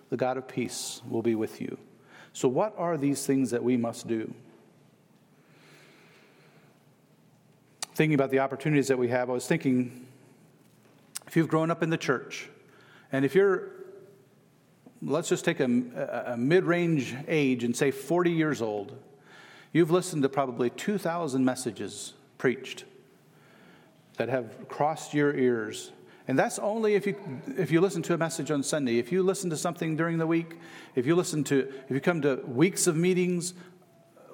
the 0.09 0.17
God 0.17 0.37
of 0.37 0.47
peace 0.47 1.01
will 1.09 1.21
be 1.21 1.35
with 1.35 1.61
you. 1.61 1.77
So, 2.33 2.47
what 2.47 2.73
are 2.77 2.97
these 2.97 3.25
things 3.25 3.51
that 3.51 3.63
we 3.63 3.77
must 3.77 4.07
do? 4.07 4.33
Thinking 7.93 8.15
about 8.15 8.31
the 8.31 8.39
opportunities 8.39 8.87
that 8.87 8.97
we 8.97 9.09
have, 9.09 9.29
I 9.29 9.33
was 9.33 9.47
thinking 9.47 10.07
if 11.27 11.35
you've 11.35 11.47
grown 11.47 11.69
up 11.69 11.83
in 11.83 11.89
the 11.89 11.97
church, 11.97 12.49
and 13.11 13.23
if 13.23 13.35
you're, 13.35 13.69
let's 15.01 15.29
just 15.29 15.45
take 15.45 15.59
a, 15.59 15.65
a 16.27 16.37
mid 16.37 16.63
range 16.63 17.15
age 17.27 17.63
and 17.63 17.75
say 17.75 17.91
40 17.91 18.31
years 18.31 18.61
old, 18.61 18.97
you've 19.73 19.91
listened 19.91 20.23
to 20.23 20.29
probably 20.29 20.69
2,000 20.71 21.43
messages 21.43 22.13
preached 22.37 22.85
that 24.17 24.29
have 24.29 24.67
crossed 24.67 25.13
your 25.13 25.35
ears 25.35 25.91
and 26.29 26.37
that's 26.37 26.59
only 26.59 26.93
if 26.93 27.07
you, 27.07 27.15
if 27.57 27.71
you 27.71 27.81
listen 27.81 28.03
to 28.03 28.13
a 28.13 28.17
message 28.17 28.51
on 28.51 28.61
Sunday. 28.61 28.99
If 28.99 29.11
you 29.11 29.23
listen 29.23 29.49
to 29.49 29.57
something 29.57 29.97
during 29.97 30.19
the 30.19 30.27
week, 30.27 30.59
if 30.93 31.07
you 31.07 31.15
listen 31.15 31.43
to, 31.45 31.67
if 31.85 31.89
you 31.89 31.99
come 31.99 32.21
to 32.21 32.35
weeks 32.45 32.85
of 32.85 32.95
meetings, 32.95 33.55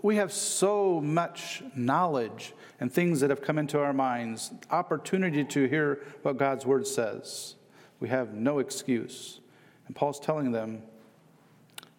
we 0.02 0.18
have 0.18 0.34
so 0.34 1.00
much 1.00 1.64
knowledge 1.74 2.52
and 2.82 2.92
things 2.92 3.22
that 3.22 3.30
have 3.30 3.42
come 3.42 3.58
into 3.58 3.80
our 3.80 3.94
minds, 3.94 4.52
opportunity 4.72 5.46
to 5.46 5.70
hear 5.70 6.04
what 6.22 6.36
God's 6.36 6.66
word 6.66 6.86
says. 6.86 7.56
We 8.02 8.10
have 8.10 8.34
no 8.34 8.60
excuse. 8.60 9.40
And 9.88 9.96
Paul's 9.96 10.20
telling 10.20 10.52
them 10.52 10.84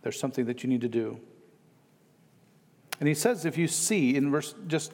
there's 0.03 0.21
something 0.21 0.45
that 0.45 0.63
you 0.63 0.69
need 0.69 0.83
to 0.83 0.91
do. 0.91 1.19
And 3.01 3.09
he 3.09 3.15
says, 3.15 3.47
if 3.47 3.57
you 3.57 3.67
see, 3.67 4.15
in 4.15 4.31
verse, 4.31 4.55
just 4.67 4.93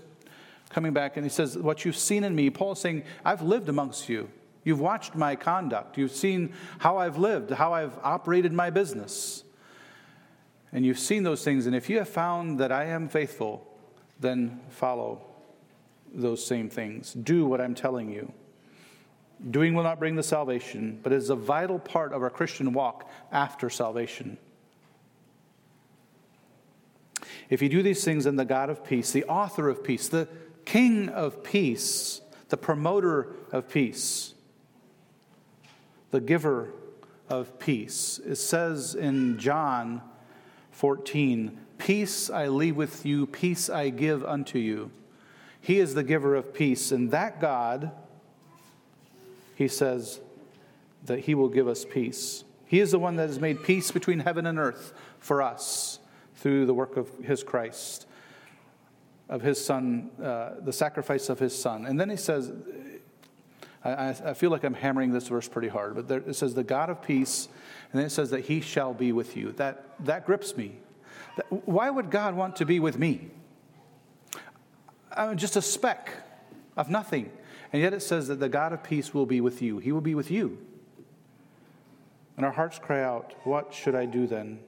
coming 0.69 0.93
back, 0.93 1.17
and 1.17 1.27
he 1.27 1.31
says, 1.31 1.59
What 1.59 1.85
you've 1.85 1.97
seen 1.97 2.23
in 2.23 2.37
me, 2.37 2.51
Paul's 2.51 2.81
saying, 2.81 3.03
I've 3.25 3.43
lived 3.43 3.69
amongst 3.69 4.09
you. 4.09 4.31
You've 4.65 4.81
watched 4.81 5.15
my 5.15 5.37
conduct. 5.37 5.99
You've 5.99 6.13
seen 6.13 6.53
how 6.79 6.99
I've 6.99 7.19
lived, 7.19 7.51
how 7.51 7.73
I've 7.73 7.99
operated 8.03 8.53
my 8.53 8.71
business. 8.71 9.45
And 10.73 10.87
you've 10.87 10.99
seen 10.99 11.23
those 11.23 11.45
things. 11.45 11.67
And 11.67 11.75
if 11.75 11.91
you 11.91 11.99
have 11.99 12.09
found 12.09 12.61
that 12.61 12.73
I 12.73 12.87
am 12.87 13.09
faithful, 13.09 13.67
then 14.21 14.61
follow 14.71 15.21
those 16.15 16.45
same 16.45 16.71
things. 16.71 17.13
Do 17.13 17.47
what 17.47 17.61
I'm 17.61 17.75
telling 17.75 18.11
you. 18.11 18.33
Doing 19.51 19.75
will 19.75 19.83
not 19.83 19.99
bring 19.99 20.15
the 20.15 20.23
salvation, 20.23 21.01
but 21.03 21.13
it 21.13 21.17
is 21.17 21.31
a 21.31 21.35
vital 21.35 21.79
part 21.79 22.13
of 22.13 22.23
our 22.23 22.31
Christian 22.31 22.73
walk 22.73 23.11
after 23.33 23.69
salvation. 23.69 24.39
If 27.51 27.61
you 27.61 27.69
do 27.69 27.83
these 27.83 28.05
things, 28.05 28.25
then 28.25 28.37
the 28.37 28.45
God 28.45 28.71
of 28.71 28.85
peace, 28.85 29.11
the 29.11 29.25
author 29.25 29.69
of 29.69 29.83
peace, 29.83 30.09
the 30.09 30.29
King 30.65 31.09
of 31.09 31.43
peace, 31.43 32.21
the 32.51 32.57
promoter 32.57 33.29
of 33.51 33.69
peace, 33.69 34.35
the 36.13 36.21
giver 36.21 36.73
of 37.29 37.59
peace. 37.59 38.21
It 38.25 38.37
says 38.37 38.95
in 38.95 39.39
John 39.39 40.03
14, 40.71 41.59
Peace 41.79 42.31
I 42.31 42.47
leave 42.47 42.77
with 42.77 43.05
you, 43.05 43.27
peace 43.27 43.69
I 43.69 43.89
give 43.89 44.25
unto 44.25 44.59
you. 44.59 44.93
He 45.61 45.81
is 45.81 45.95
the 45.95 46.05
giver 46.05 46.37
of 46.37 46.55
peace, 46.55 46.93
and 46.93 47.11
that 47.11 47.41
God, 47.41 47.91
he 49.57 49.67
says, 49.67 50.21
that 51.07 51.21
he 51.21 51.35
will 51.35 51.49
give 51.49 51.67
us 51.67 51.85
peace. 51.85 52.45
He 52.67 52.79
is 52.79 52.93
the 52.93 52.99
one 52.99 53.17
that 53.17 53.29
has 53.29 53.41
made 53.41 53.65
peace 53.65 53.91
between 53.91 54.21
heaven 54.21 54.47
and 54.47 54.59
earth 54.59 54.93
for 55.19 55.43
us 55.43 55.99
through 56.37 56.67
the 56.67 56.75
work 56.75 56.97
of 56.97 57.09
his 57.19 57.43
Christ, 57.43 58.07
of 59.29 59.43
his 59.43 59.65
Son, 59.65 60.11
uh, 60.23 60.55
the 60.61 60.73
sacrifice 60.73 61.29
of 61.29 61.39
his 61.39 61.59
Son. 61.59 61.87
And 61.87 61.99
then 61.99 62.11
he 62.11 62.17
says, 62.17 62.53
I, 63.85 64.11
I 64.11 64.35
feel 64.35 64.51
like 64.51 64.65
I'm 64.65 64.75
hammering 64.75 65.13
this 65.13 65.29
verse 65.29 65.49
pretty 65.49 65.69
hard, 65.69 65.95
but 65.97 66.09
there, 66.09 66.19
it 66.19 66.35
says, 66.35 66.55
the 66.55 66.63
God 66.63 66.89
of 66.89 67.03
peace, 67.03 67.49
and 67.91 67.99
then 67.99 68.07
it 68.07 68.11
says 68.11 68.31
that 68.31 68.41
he 68.43 68.61
shall 68.61 68.95
be 68.95 69.13
with 69.13 69.37
you. 69.37 69.53
That, 69.53 69.85
that 70.05 70.25
grips 70.25 70.57
me. 70.57 70.77
Why 71.49 71.91
would 71.91 72.11
God 72.11 72.37
want 72.37 72.57
to 72.57 72.67
be 72.67 72.79
with 72.79 72.99
me? 72.99 73.31
I'm 75.11 75.37
just 75.37 75.57
a 75.57 75.63
speck 75.63 76.13
of 76.77 76.89
nothing. 76.89 77.33
And 77.73 77.83
yet 77.83 77.95
it 77.95 78.03
says 78.03 78.29
that 78.29 78.39
the 78.39 78.49
God 78.49 78.73
of 78.73 78.83
peace 78.83 79.15
will 79.15 79.27
be 79.27 79.41
with 79.41 79.63
you. 79.63 79.79
He 79.79 79.93
will 79.93 80.01
be 80.01 80.15
with 80.15 80.31
you. 80.31 80.59
And 82.37 82.47
our 82.47 82.53
hearts 82.53 82.79
cry 82.79 83.03
out, 83.03 83.35
What 83.45 83.73
should 83.75 83.95
I 83.95 84.07
do 84.07 84.27
then? 84.27 84.61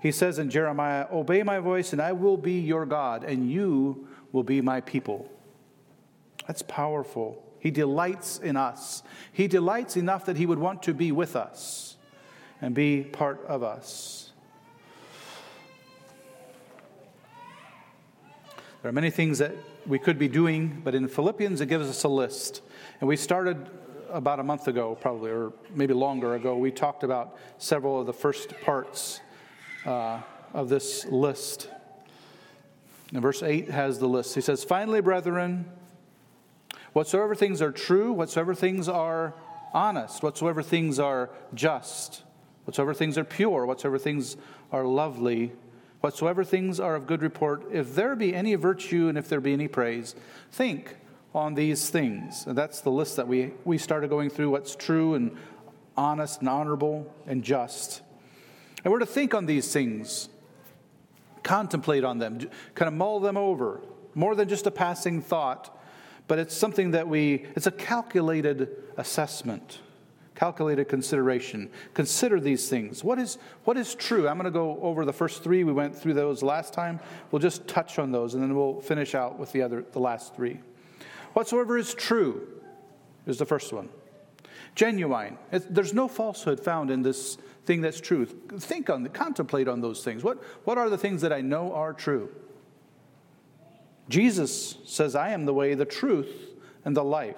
He 0.00 0.10
says 0.10 0.38
in 0.38 0.50
Jeremiah, 0.50 1.06
Obey 1.12 1.42
my 1.42 1.58
voice, 1.58 1.92
and 1.92 2.00
I 2.00 2.12
will 2.12 2.36
be 2.36 2.60
your 2.60 2.86
God, 2.86 3.24
and 3.24 3.50
you 3.50 4.08
will 4.32 4.42
be 4.42 4.60
my 4.60 4.80
people. 4.80 5.30
That's 6.46 6.62
powerful. 6.62 7.44
He 7.60 7.70
delights 7.70 8.38
in 8.38 8.56
us. 8.56 9.02
He 9.32 9.46
delights 9.46 9.96
enough 9.96 10.24
that 10.24 10.36
He 10.36 10.46
would 10.46 10.58
want 10.58 10.82
to 10.84 10.94
be 10.94 11.12
with 11.12 11.36
us 11.36 11.96
and 12.60 12.74
be 12.74 13.02
part 13.02 13.44
of 13.46 13.62
us. 13.62 14.32
There 18.82 18.88
are 18.88 18.92
many 18.92 19.10
things 19.10 19.38
that 19.38 19.54
we 19.86 19.98
could 19.98 20.18
be 20.18 20.28
doing, 20.28 20.80
but 20.82 20.94
in 20.94 21.06
Philippians 21.06 21.60
it 21.60 21.66
gives 21.66 21.88
us 21.88 22.02
a 22.04 22.08
list. 22.08 22.62
And 23.00 23.08
we 23.08 23.16
started 23.16 23.68
about 24.08 24.40
a 24.40 24.42
month 24.42 24.68
ago, 24.68 24.96
probably, 24.98 25.30
or 25.30 25.52
maybe 25.74 25.94
longer 25.94 26.34
ago. 26.34 26.56
We 26.56 26.70
talked 26.70 27.04
about 27.04 27.36
several 27.58 28.00
of 28.00 28.06
the 28.06 28.12
first 28.12 28.58
parts 28.62 29.20
uh, 29.84 30.20
of 30.54 30.68
this 30.68 31.04
list. 31.06 31.68
And 33.12 33.20
verse 33.22 33.42
8 33.42 33.68
has 33.70 33.98
the 33.98 34.08
list. 34.08 34.34
He 34.34 34.40
says, 34.40 34.64
Finally, 34.64 35.02
brethren, 35.02 35.66
Whatsoever 36.92 37.34
things 37.34 37.62
are 37.62 37.70
true, 37.70 38.12
whatsoever 38.12 38.54
things 38.54 38.88
are 38.88 39.34
honest, 39.72 40.22
whatsoever 40.22 40.62
things 40.62 40.98
are 40.98 41.30
just, 41.54 42.24
whatsoever 42.64 42.94
things 42.94 43.16
are 43.16 43.24
pure, 43.24 43.64
whatsoever 43.64 43.98
things 43.98 44.36
are 44.72 44.84
lovely, 44.84 45.52
whatsoever 46.00 46.42
things 46.42 46.80
are 46.80 46.96
of 46.96 47.06
good 47.06 47.22
report, 47.22 47.64
if 47.72 47.94
there 47.94 48.16
be 48.16 48.34
any 48.34 48.54
virtue 48.54 49.08
and 49.08 49.16
if 49.16 49.28
there 49.28 49.40
be 49.40 49.52
any 49.52 49.68
praise, 49.68 50.14
think 50.50 50.96
on 51.34 51.54
these 51.54 51.90
things. 51.90 52.46
And 52.46 52.58
that's 52.58 52.80
the 52.80 52.90
list 52.90 53.16
that 53.16 53.28
we, 53.28 53.52
we 53.64 53.78
started 53.78 54.10
going 54.10 54.30
through 54.30 54.50
what's 54.50 54.74
true 54.74 55.14
and 55.14 55.36
honest 55.96 56.40
and 56.40 56.48
honorable 56.48 57.14
and 57.26 57.44
just. 57.44 58.02
And 58.84 58.92
we're 58.92 58.98
to 59.00 59.06
think 59.06 59.34
on 59.34 59.46
these 59.46 59.72
things, 59.72 60.28
contemplate 61.42 62.02
on 62.02 62.18
them, 62.18 62.40
kind 62.74 62.88
of 62.88 62.94
mull 62.94 63.20
them 63.20 63.36
over, 63.36 63.80
more 64.14 64.34
than 64.34 64.48
just 64.48 64.66
a 64.66 64.70
passing 64.70 65.22
thought 65.22 65.76
but 66.30 66.38
it's 66.38 66.56
something 66.56 66.92
that 66.92 67.08
we, 67.08 67.44
it's 67.56 67.66
a 67.66 67.72
calculated 67.72 68.84
assessment, 68.98 69.80
calculated 70.36 70.84
consideration. 70.84 71.68
Consider 71.92 72.38
these 72.38 72.68
things. 72.68 73.02
What 73.02 73.18
is, 73.18 73.38
what 73.64 73.76
is 73.76 73.96
true? 73.96 74.28
I'm 74.28 74.36
going 74.36 74.44
to 74.44 74.52
go 74.52 74.78
over 74.80 75.04
the 75.04 75.12
first 75.12 75.42
three. 75.42 75.64
We 75.64 75.72
went 75.72 75.96
through 75.96 76.14
those 76.14 76.40
last 76.40 76.72
time. 76.72 77.00
We'll 77.32 77.40
just 77.40 77.66
touch 77.66 77.98
on 77.98 78.12
those 78.12 78.34
and 78.34 78.42
then 78.44 78.54
we'll 78.54 78.80
finish 78.80 79.16
out 79.16 79.40
with 79.40 79.50
the 79.50 79.62
other, 79.62 79.84
the 79.90 79.98
last 79.98 80.36
three. 80.36 80.60
Whatsoever 81.32 81.76
is 81.76 81.94
true 81.94 82.46
is 83.26 83.38
the 83.38 83.44
first 83.44 83.72
one. 83.72 83.88
Genuine. 84.76 85.36
there's 85.50 85.94
no 85.94 86.06
falsehood 86.06 86.60
found 86.60 86.92
in 86.92 87.02
this 87.02 87.38
thing 87.64 87.80
that's 87.80 88.00
true. 88.00 88.24
Think 88.24 88.88
on, 88.88 89.04
contemplate 89.08 89.66
on 89.66 89.80
those 89.80 90.04
things. 90.04 90.22
What, 90.22 90.40
what 90.62 90.78
are 90.78 90.88
the 90.88 90.96
things 90.96 91.22
that 91.22 91.32
I 91.32 91.40
know 91.40 91.74
are 91.74 91.92
true? 91.92 92.30
Jesus 94.10 94.76
says, 94.84 95.14
I 95.14 95.30
am 95.30 95.46
the 95.46 95.54
way, 95.54 95.74
the 95.74 95.84
truth, 95.84 96.50
and 96.84 96.96
the 96.96 97.04
life. 97.04 97.36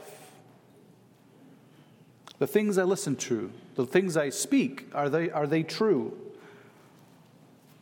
The 2.38 2.46
things 2.46 2.78
I 2.78 2.84
listen 2.84 3.14
to, 3.16 3.52
the 3.76 3.86
things 3.86 4.16
I 4.16 4.30
speak, 4.30 4.86
are 4.94 5.10
they, 5.10 5.30
are 5.30 5.46
they 5.46 5.62
true? 5.62 6.16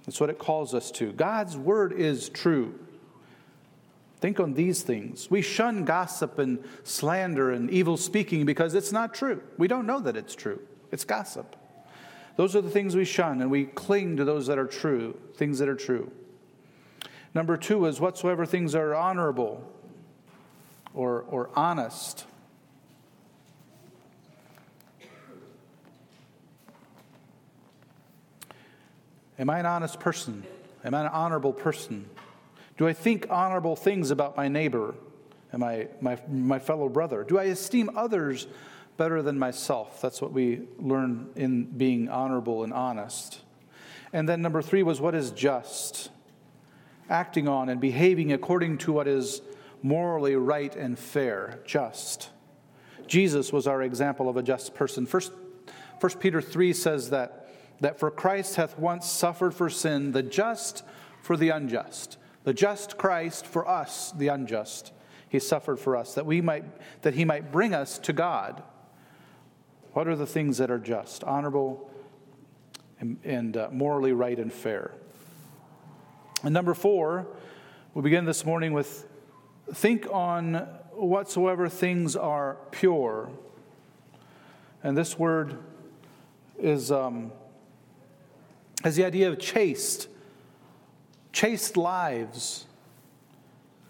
That's 0.05 0.21
what 0.21 0.29
it 0.29 0.39
calls 0.39 0.75
us 0.75 0.91
to. 0.93 1.13
God's 1.13 1.57
word 1.57 1.93
is 1.93 2.29
true. 2.29 2.79
Think 4.19 4.41
on 4.41 4.55
these 4.55 4.83
things. 4.83 5.31
We 5.31 5.41
shun 5.41 5.85
gossip 5.85 6.41
and 6.41 6.63
slander 6.83 7.53
and 7.53 7.71
evil 7.71 7.97
speaking 7.97 8.45
because 8.45 8.75
it's 8.75 8.93
not 8.93 9.15
true. 9.15 9.41
We 9.57 9.69
don't 9.69 9.87
know 9.87 10.01
that 10.01 10.17
it's 10.17 10.35
true. 10.35 10.61
It's 10.91 11.05
gossip. 11.05 11.55
Those 12.35 12.57
are 12.57 12.61
the 12.61 12.71
things 12.71 12.97
we 12.97 13.05
shun, 13.05 13.41
and 13.41 13.51
we 13.51 13.67
cling 13.67 14.17
to 14.17 14.25
those 14.25 14.49
that 14.49 14.59
are 14.59 14.67
true, 14.67 15.17
things 15.37 15.61
that 15.61 15.69
are 15.69 15.77
true. 15.77 16.11
Number 17.35 17.57
two 17.57 17.87
is 17.87 18.01
whatsoever 18.01 18.45
things 18.45 18.75
are 18.75 18.95
honorable 18.95 19.63
or, 20.95 21.21
or 21.23 21.51
honest. 21.55 22.25
Am 29.39 29.49
I 29.49 29.59
an 29.59 29.67
honest 29.67 30.01
person? 30.01 30.45
Am 30.85 30.95
I 30.95 31.03
an 31.03 31.07
honorable 31.07 31.53
person? 31.53 32.09
Do 32.77 32.89
I 32.89 32.93
think 32.93 33.27
honorable 33.31 33.77
things 33.77 34.11
about 34.11 34.37
my 34.37 34.49
neighbor 34.49 34.95
and 35.53 35.61
my, 35.61 35.89
my, 36.01 36.19
my 36.29 36.59
fellow 36.59 36.89
brother? 36.89 37.25
Do 37.25 37.39
I 37.39 37.45
esteem 37.45 37.91
others 37.97 38.47
better 39.01 39.23
than 39.23 39.39
myself. 39.39 40.03
That's 40.03 40.21
what 40.21 40.31
we 40.31 40.61
learn 40.79 41.31
in 41.35 41.65
being 41.65 42.11
honorable 42.11 42.65
and 42.65 42.71
honest. 42.71 43.41
And 44.13 44.29
then 44.29 44.43
number 44.43 44.61
three 44.61 44.83
was 44.83 45.01
what 45.01 45.15
is 45.15 45.31
just? 45.31 46.11
Acting 47.11 47.49
on 47.49 47.69
and 47.69 47.81
behaving 47.81 48.33
according 48.33 48.79
to 48.79 48.93
what 48.93 49.07
is 49.07 49.43
morally 49.83 50.37
right 50.37 50.75
and 50.75 50.99
fair, 50.99 51.61
just. 51.67 52.31
Jesus 53.07 53.53
was 53.53 53.67
our 53.67 53.83
example 53.83 54.29
of 54.29 54.37
a 54.37 54.43
just 54.43 54.75
person. 54.75 55.05
First, 55.05 55.33
First 56.01 56.19
Peter 56.19 56.41
3 56.41 56.73
says 56.73 57.11
that, 57.11 57.51
that 57.81 57.99
for 57.99 58.11
Christ 58.11 58.57
hath 58.57 58.79
once 58.79 59.07
suffered 59.07 59.55
for 59.55 59.69
sin, 59.69 60.13
the 60.13 60.23
just 60.23 60.83
for 61.21 61.37
the 61.37 61.51
unjust. 61.51 62.17
The 62.45 62.55
just 62.55 62.97
Christ 62.97 63.47
for 63.47 63.69
us, 63.69 64.13
the 64.13 64.29
unjust. 64.29 64.93
He 65.29 65.39
suffered 65.39 65.79
for 65.79 65.97
us, 65.97 66.15
that 66.15 66.27
we 66.27 66.41
might 66.41 66.65
that 67.03 67.15
he 67.15 67.25
might 67.25 67.53
bring 67.53 67.75
us 67.75 67.99
to 68.01 68.13
God. 68.13 68.63
What 69.93 70.09
are 70.09 70.17
the 70.17 70.27
things 70.27 70.59
that 70.59 70.71
are 70.71 70.79
just, 70.79 71.23
honorable, 71.25 71.91
and, 72.99 73.19
and 73.25 73.57
uh, 73.57 73.69
morally 73.71 74.13
right 74.13 74.39
and 74.39 74.53
fair? 74.53 74.93
And 76.43 76.55
number 76.55 76.73
four, 76.73 77.27
we 77.93 78.01
begin 78.01 78.25
this 78.25 78.47
morning 78.47 78.73
with 78.73 79.07
think 79.75 80.07
on 80.11 80.55
whatsoever 80.93 81.69
things 81.69 82.17
are 82.17 82.57
pure. 82.71 83.31
And 84.83 84.97
this 84.97 85.19
word 85.19 85.59
is 86.59 86.91
um, 86.91 87.31
has 88.83 88.97
the 88.97 89.05
idea 89.05 89.29
of 89.29 89.39
chaste, 89.39 90.09
chaste 91.31 91.77
lives, 91.77 92.65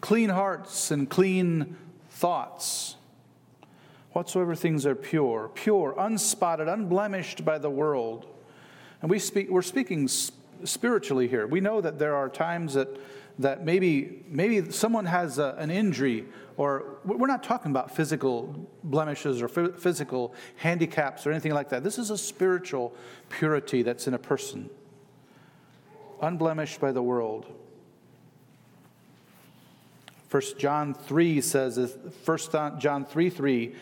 clean 0.00 0.30
hearts, 0.30 0.90
and 0.90 1.08
clean 1.08 1.76
thoughts. 2.10 2.96
Whatsoever 4.10 4.56
things 4.56 4.86
are 4.86 4.96
pure, 4.96 5.52
pure, 5.54 5.94
unspotted, 5.96 6.66
unblemished 6.66 7.44
by 7.44 7.58
the 7.58 7.70
world. 7.70 8.26
And 9.02 9.08
we 9.08 9.20
speak, 9.20 9.50
we're 9.50 9.62
speaking 9.62 10.08
spiritually 10.64 11.28
here. 11.28 11.46
We 11.46 11.60
know 11.60 11.80
that 11.80 11.98
there 11.98 12.14
are 12.14 12.28
times 12.28 12.74
that 12.74 12.88
that 13.38 13.64
maybe 13.64 14.22
maybe 14.28 14.70
someone 14.70 15.06
has 15.06 15.38
a, 15.38 15.54
an 15.58 15.70
injury 15.70 16.26
or 16.56 16.98
we're 17.04 17.26
not 17.26 17.42
talking 17.42 17.70
about 17.70 17.94
physical 17.94 18.68
blemishes 18.84 19.40
or 19.40 19.48
physical 19.48 20.34
handicaps 20.56 21.26
or 21.26 21.30
anything 21.30 21.54
like 21.54 21.70
that. 21.70 21.82
This 21.82 21.98
is 21.98 22.10
a 22.10 22.18
spiritual 22.18 22.94
purity 23.30 23.82
that's 23.82 24.06
in 24.06 24.12
a 24.12 24.18
person 24.18 24.68
unblemished 26.20 26.80
by 26.80 26.92
the 26.92 27.02
world. 27.02 27.46
First 30.28 30.58
John 30.58 30.94
3 30.94 31.40
says, 31.40 31.96
First 32.22 32.52
John 32.52 33.04
3 33.04 33.30
3, 33.30 33.74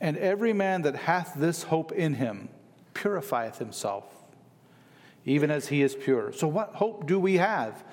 and 0.00 0.18
every 0.18 0.52
man 0.52 0.82
that 0.82 0.94
hath 0.94 1.34
this 1.36 1.62
hope 1.62 1.92
in 1.92 2.14
him 2.14 2.48
purifieth 2.92 3.58
himself, 3.58 4.15
even 5.26 5.50
as 5.50 5.66
he 5.68 5.82
is 5.82 5.94
pure. 5.94 6.32
So, 6.32 6.48
what 6.48 6.74
hope 6.74 7.06
do 7.06 7.18
we 7.18 7.34
have? 7.34 7.84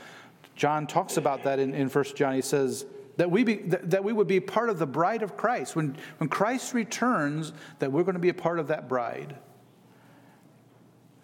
John 0.55 0.85
talks 0.85 1.17
about 1.17 1.43
that 1.43 1.59
in, 1.59 1.73
in 1.73 1.89
1 1.89 2.03
John. 2.15 2.35
He 2.35 2.41
says 2.41 2.85
that 3.17 3.29
we, 3.29 3.43
be, 3.43 3.55
that, 3.55 4.03
we 4.03 4.13
would 4.13 4.27
be 4.27 4.39
part 4.39 4.69
of 4.69 4.77
the 4.77 4.85
bride 4.85 5.23
of 5.23 5.35
Christ. 5.35 5.75
When, 5.75 5.97
when 6.19 6.29
Christ 6.29 6.73
returns, 6.73 7.51
that 7.79 7.91
we're 7.91 8.03
going 8.03 8.13
to 8.13 8.19
be 8.19 8.29
a 8.29 8.35
part 8.35 8.59
of 8.59 8.67
that 8.67 8.87
bride. 8.87 9.35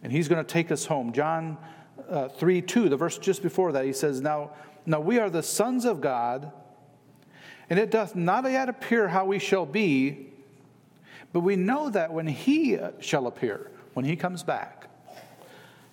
And 0.01 0.11
he's 0.11 0.27
going 0.27 0.43
to 0.43 0.51
take 0.51 0.71
us 0.71 0.85
home. 0.85 1.13
John 1.13 1.57
uh, 2.09 2.29
3 2.29 2.61
2, 2.63 2.89
the 2.89 2.97
verse 2.97 3.19
just 3.19 3.43
before 3.43 3.71
that, 3.73 3.85
he 3.85 3.93
says, 3.93 4.19
Now, 4.19 4.51
now 4.85 4.99
we 4.99 5.19
are 5.19 5.29
the 5.29 5.43
sons 5.43 5.85
of 5.85 6.01
God, 6.01 6.51
and 7.69 7.77
it 7.77 7.91
doth 7.91 8.15
not 8.15 8.49
yet 8.49 8.67
appear 8.67 9.07
how 9.07 9.25
we 9.25 9.37
shall 9.37 9.65
be, 9.65 10.27
but 11.33 11.41
we 11.41 11.55
know 11.55 11.91
that 11.91 12.11
when 12.11 12.25
he 12.25 12.79
shall 12.99 13.27
appear, 13.27 13.69
when 13.93 14.05
he 14.05 14.15
comes 14.15 14.41
back, 14.41 14.89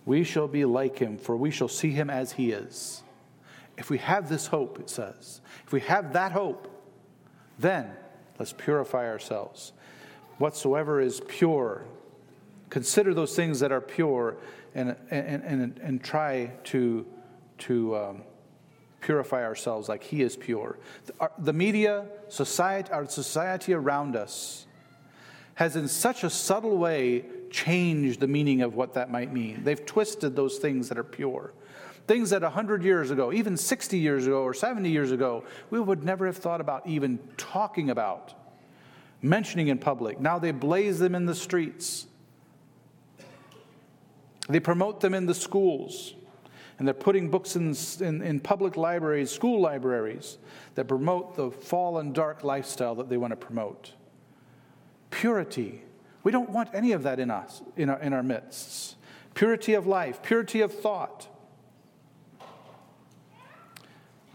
we 0.06 0.22
shall 0.22 0.48
be 0.48 0.64
like 0.64 0.98
him, 0.98 1.18
for 1.18 1.36
we 1.36 1.50
shall 1.50 1.68
see 1.68 1.90
him 1.90 2.08
as 2.08 2.32
he 2.32 2.52
is. 2.52 3.02
If 3.76 3.90
we 3.90 3.98
have 3.98 4.28
this 4.28 4.46
hope, 4.46 4.78
it 4.78 4.88
says, 4.88 5.40
if 5.66 5.72
we 5.72 5.80
have 5.80 6.14
that 6.14 6.32
hope, 6.32 6.68
then 7.58 7.90
let's 8.38 8.52
purify 8.52 9.08
ourselves. 9.08 9.72
Whatsoever 10.38 11.00
is 11.00 11.20
pure, 11.26 11.84
consider 12.70 13.12
those 13.12 13.34
things 13.34 13.60
that 13.60 13.72
are 13.72 13.80
pure 13.80 14.36
and, 14.74 14.96
and, 15.10 15.42
and, 15.42 15.80
and 15.82 16.02
try 16.02 16.52
to, 16.64 17.04
to 17.58 17.96
um, 17.96 18.22
purify 19.00 19.42
ourselves 19.44 19.88
like 19.88 20.04
He 20.04 20.22
is 20.22 20.36
pure. 20.36 20.78
The, 21.06 21.30
the 21.38 21.52
media, 21.52 22.06
society, 22.28 22.92
our 22.92 23.08
society 23.08 23.74
around 23.74 24.14
us 24.14 24.66
has 25.54 25.74
in 25.74 25.88
such 25.88 26.22
a 26.22 26.30
subtle 26.30 26.76
way 26.76 27.24
changed 27.50 28.20
the 28.20 28.26
meaning 28.26 28.62
of 28.62 28.74
what 28.74 28.94
that 28.94 29.10
might 29.10 29.32
mean. 29.32 29.62
They've 29.64 29.84
twisted 29.84 30.36
those 30.36 30.58
things 30.58 30.88
that 30.88 30.98
are 30.98 31.04
pure. 31.04 31.52
Things 32.06 32.30
that 32.30 32.42
100 32.42 32.84
years 32.84 33.10
ago, 33.10 33.32
even 33.32 33.56
60 33.56 33.98
years 33.98 34.26
ago 34.26 34.42
or 34.42 34.54
70 34.54 34.88
years 34.88 35.10
ago, 35.10 35.44
we 35.70 35.80
would 35.80 36.04
never 36.04 36.26
have 36.26 36.36
thought 36.36 36.60
about 36.60 36.86
even 36.86 37.18
talking 37.36 37.90
about, 37.90 38.32
mentioning 39.22 39.68
in 39.68 39.78
public. 39.78 40.20
Now 40.20 40.38
they 40.38 40.52
blaze 40.52 40.98
them 40.98 41.14
in 41.14 41.26
the 41.26 41.34
streets. 41.34 42.06
They 44.48 44.60
promote 44.60 45.00
them 45.00 45.14
in 45.14 45.26
the 45.26 45.34
schools. 45.34 46.14
And 46.78 46.86
they're 46.86 46.94
putting 46.94 47.30
books 47.30 47.56
in, 47.56 47.74
in, 48.00 48.22
in, 48.22 48.38
public 48.38 48.76
libraries, 48.76 49.30
school 49.30 49.60
libraries, 49.60 50.36
that 50.74 50.86
promote 50.86 51.34
the 51.34 51.50
fallen, 51.50 52.12
dark 52.12 52.44
lifestyle 52.44 52.94
that 52.96 53.08
they 53.08 53.16
want 53.16 53.30
to 53.32 53.36
promote. 53.36 53.92
Purity. 55.10 55.82
We 56.26 56.32
don't 56.32 56.50
want 56.50 56.70
any 56.74 56.90
of 56.90 57.04
that 57.04 57.20
in 57.20 57.30
us, 57.30 57.62
in 57.76 57.88
our, 57.88 58.00
in 58.00 58.12
our 58.12 58.24
midst. 58.24 58.96
Purity 59.34 59.74
of 59.74 59.86
life, 59.86 60.24
purity 60.24 60.60
of 60.60 60.74
thought. 60.76 61.28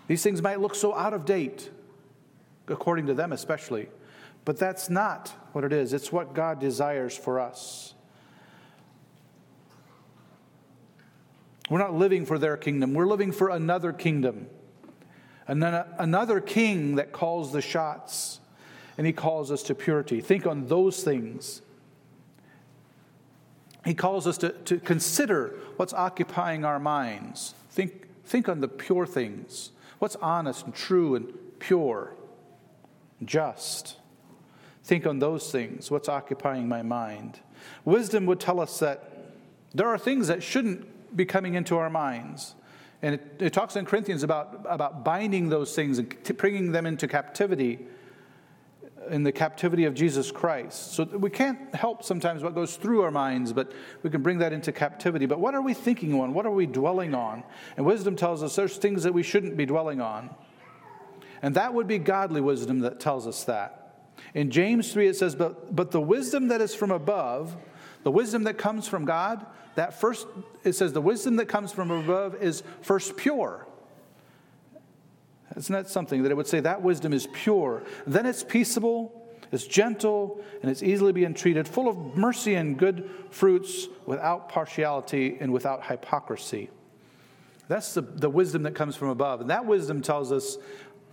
These 0.08 0.24
things 0.24 0.42
might 0.42 0.62
look 0.62 0.74
so 0.74 0.96
out 0.96 1.14
of 1.14 1.26
date, 1.26 1.70
according 2.70 3.08
to 3.08 3.14
them 3.14 3.34
especially, 3.34 3.90
but 4.46 4.58
that's 4.58 4.90
not 4.90 5.34
what 5.52 5.66
it 5.66 5.74
is. 5.74 5.92
It's 5.92 6.14
what 6.14 6.34
God 6.34 6.62
desires 6.62 7.18
for 7.18 7.42
us. 7.42 7.94
We're 11.70 11.80
not 11.80 11.94
living 11.94 12.26
for 12.26 12.40
their 12.40 12.56
kingdom, 12.56 12.94
we're 12.94 13.06
living 13.06 13.34
for 13.34 13.50
another 13.50 13.92
kingdom. 13.92 14.48
And 15.46 15.62
another 15.62 16.40
king 16.40 16.96
that 16.96 17.12
calls 17.12 17.52
the 17.52 17.62
shots, 17.62 18.40
and 18.98 19.06
he 19.06 19.12
calls 19.12 19.52
us 19.52 19.62
to 19.64 19.76
purity. 19.76 20.22
Think 20.22 20.48
on 20.48 20.68
those 20.68 21.04
things. 21.04 21.62
He 23.84 23.94
calls 23.94 24.28
us 24.28 24.38
to, 24.40 24.50
to 24.50 24.80
consider 24.80 25.56
what's 25.78 25.94
occupying 25.94 26.64
our 26.66 26.80
minds. 26.80 27.56
Think, 27.72 28.08
think 28.26 28.48
on 28.48 28.62
the 28.62 28.68
pure 28.68 29.08
things. 29.08 29.72
What's 30.00 30.16
honest 30.18 30.66
and 30.66 30.76
true 30.76 31.16
and 31.16 31.34
pure, 31.60 32.14
just? 33.24 33.98
Think 34.84 35.06
on 35.06 35.20
those 35.20 35.52
things. 35.52 35.90
What's 35.90 36.10
occupying 36.10 36.68
my 36.68 36.82
mind? 36.82 37.40
Wisdom 37.86 38.26
would 38.26 38.40
tell 38.40 38.60
us 38.60 38.80
that 38.80 39.34
there 39.74 39.88
are 39.88 39.98
things 39.98 40.28
that 40.28 40.44
shouldn't 40.44 41.16
be 41.16 41.26
coming 41.26 41.56
into 41.56 41.78
our 41.78 41.90
minds. 41.90 42.56
And 43.02 43.16
it, 43.16 43.36
it 43.40 43.54
talks 43.54 43.76
in 43.76 43.86
Corinthians 43.86 44.24
about, 44.24 44.66
about 44.70 45.04
binding 45.04 45.50
those 45.50 45.76
things 45.76 45.98
and 45.98 46.16
bringing 46.38 46.72
them 46.72 46.86
into 46.86 47.08
captivity 47.08 47.80
in 49.10 49.24
the 49.24 49.32
captivity 49.32 49.86
of 49.86 49.94
Jesus 49.94 50.32
Christ. 50.32 50.94
So 50.94 51.04
we 51.04 51.30
can't 51.30 51.74
help 51.76 52.04
sometimes 52.04 52.44
what 52.44 52.56
goes 52.56 52.76
through 52.76 53.02
our 53.02 53.12
minds, 53.12 53.54
but 53.54 53.72
we 54.04 54.10
can 54.10 54.22
bring 54.22 54.38
that 54.40 54.54
into 54.54 54.72
captivity. 54.72 55.26
But 55.26 55.40
what 55.40 55.56
are 55.56 55.62
we 55.62 55.74
thinking 55.74 56.20
on? 56.20 56.34
What 56.34 56.46
are 56.46 56.52
we 56.52 56.66
dwelling 56.66 57.16
on? 57.16 57.44
And 57.78 57.86
wisdom 57.86 58.16
tells 58.16 58.44
us 58.44 58.56
there's 58.56 58.78
things 58.78 59.04
that 59.04 59.14
we 59.14 59.24
shouldn't 59.24 59.58
be 59.58 59.66
dwelling 59.66 60.02
on. 60.02 60.30
And 61.42 61.56
that 61.56 61.74
would 61.74 61.88
be 61.88 61.98
godly 61.98 62.42
wisdom 62.42 62.80
that 62.80 63.00
tells 63.00 63.26
us 63.26 63.44
that. 63.46 63.96
In 64.34 64.52
James 64.52 64.94
3, 64.94 65.08
it 65.08 65.16
says, 65.16 65.36
But, 65.36 65.76
but 65.76 65.92
the 65.92 66.02
wisdom 66.02 66.50
that 66.50 66.62
is 66.62 66.76
from 66.76 66.92
above, 66.92 67.58
the 68.04 68.12
wisdom 68.12 68.44
that 68.44 68.58
comes 68.58 68.88
from 68.88 69.06
God, 69.06 69.46
that 69.76 70.00
first, 70.00 70.28
it 70.64 70.74
says, 70.74 70.94
the 70.94 71.02
wisdom 71.02 71.38
that 71.38 71.48
comes 71.48 71.72
from 71.72 71.92
above 71.92 72.36
is 72.36 72.62
first 72.82 73.18
pure 73.18 73.66
isn't 75.56 75.74
that 75.74 75.90
something 75.90 76.24
that 76.24 76.32
it 76.32 76.36
would 76.36 76.48
say 76.48 76.60
that 76.62 76.82
wisdom 76.82 77.14
is 77.14 77.28
pure? 77.34 77.84
Then 78.08 78.26
it's 78.26 78.44
peaceable, 78.44 79.12
it's 79.52 79.68
gentle, 79.68 80.42
and 80.62 80.72
it's 80.72 80.82
easily 80.82 81.12
being 81.12 81.34
treated, 81.34 81.68
full 81.68 81.90
of 81.90 82.18
mercy 82.18 82.56
and 82.56 82.78
good 82.78 83.10
fruits, 83.30 83.88
without 84.06 84.50
partiality 84.50 85.38
and 85.40 85.52
without 85.52 85.86
hypocrisy. 85.86 86.70
That's 87.68 87.94
the, 87.94 88.02
the 88.02 88.30
wisdom 88.30 88.64
that 88.64 88.76
comes 88.76 88.96
from 88.96 89.10
above. 89.10 89.42
And 89.42 89.50
that 89.50 89.66
wisdom 89.66 90.02
tells 90.02 90.32
us, 90.32 90.58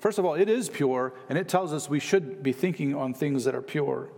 first 0.00 0.18
of 0.18 0.24
all, 0.24 0.34
it 0.34 0.48
is 0.48 0.68
pure, 0.68 1.14
and 1.28 1.38
it 1.38 1.48
tells 1.48 1.72
us 1.72 1.88
we 1.88 2.00
should 2.00 2.42
be 2.42 2.52
thinking 2.52 2.94
on 2.94 3.14
things 3.14 3.44
that 3.44 3.54
are 3.54 3.62
pure. 3.62 4.08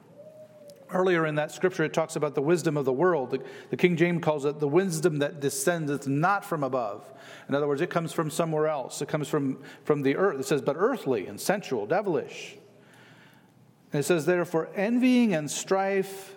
Earlier 0.94 1.26
in 1.26 1.36
that 1.36 1.52
scripture, 1.52 1.84
it 1.84 1.92
talks 1.92 2.16
about 2.16 2.36
the 2.36 2.42
wisdom 2.42 2.78
of 2.78 2.86
the 2.86 2.94
world. 2.94 3.32
The, 3.32 3.42
the, 3.72 3.78
King 3.78 3.98
James 3.98 4.24
calls 4.24 4.46
it 4.46 4.60
the 4.60 4.68
wisdom 4.68 5.20
that 5.20 5.40
descendeth 5.40 6.08
not 6.08 6.46
from 6.46 6.64
above. 6.64 7.12
In 7.50 7.56
other 7.56 7.68
words, 7.68 7.82
it 7.82 7.90
comes 7.90 8.14
from 8.14 8.30
somewhere 8.30 8.68
else. 8.68 9.02
It 9.02 9.08
comes 9.08 9.28
from, 9.28 9.58
from 9.86 10.04
the 10.04 10.16
earth. 10.16 10.40
It 10.40 10.46
says, 10.46 10.62
but 10.62 10.76
earthly 10.78 11.26
and 11.26 11.42
sensual, 11.42 11.88
devilish. 11.88 12.58
And 13.92 14.00
it 14.00 14.04
says, 14.04 14.28
therefore, 14.28 14.70
envying 14.76 15.34
and 15.34 15.50
strife, 15.50 16.36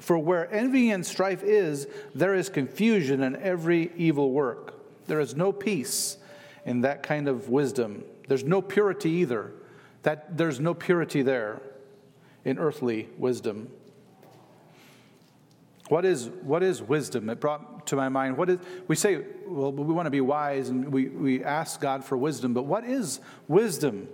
for 0.00 0.18
where 0.18 0.52
envying 0.52 0.92
and 0.92 1.04
strife 1.04 1.42
is, 1.42 1.86
there 2.14 2.34
is 2.34 2.48
confusion 2.48 3.22
in 3.22 3.36
every 3.36 3.92
evil 3.94 4.32
work. 4.32 4.74
There 5.06 5.20
is 5.20 5.36
no 5.36 5.52
peace 5.52 6.16
in 6.64 6.80
that 6.80 7.02
kind 7.02 7.28
of 7.28 7.50
wisdom. 7.50 8.04
There's 8.26 8.44
no 8.44 8.62
purity 8.62 9.10
either. 9.10 9.52
That 10.02 10.38
there's 10.38 10.60
no 10.60 10.72
purity 10.72 11.20
there 11.22 11.60
in 12.46 12.60
earthly 12.60 13.08
wisdom. 13.18 13.68
What 15.88 16.04
is, 16.04 16.28
what 16.42 16.62
is 16.62 16.80
wisdom? 16.80 17.28
It 17.28 17.40
brought 17.40 17.88
to 17.88 17.96
my 17.96 18.08
mind, 18.08 18.36
what 18.36 18.48
is, 18.48 18.58
we 18.86 18.94
say, 18.94 19.22
well, 19.46 19.72
we 19.72 19.92
want 19.92 20.06
to 20.06 20.10
be 20.10 20.20
wise 20.20 20.68
and 20.68 20.92
we, 20.92 21.08
we 21.08 21.42
ask 21.44 21.80
God 21.80 22.04
for 22.04 22.16
wisdom, 22.16 22.54
but 22.54 22.62
what 22.62 22.84
is 22.84 23.18
wisdom? 23.48 24.08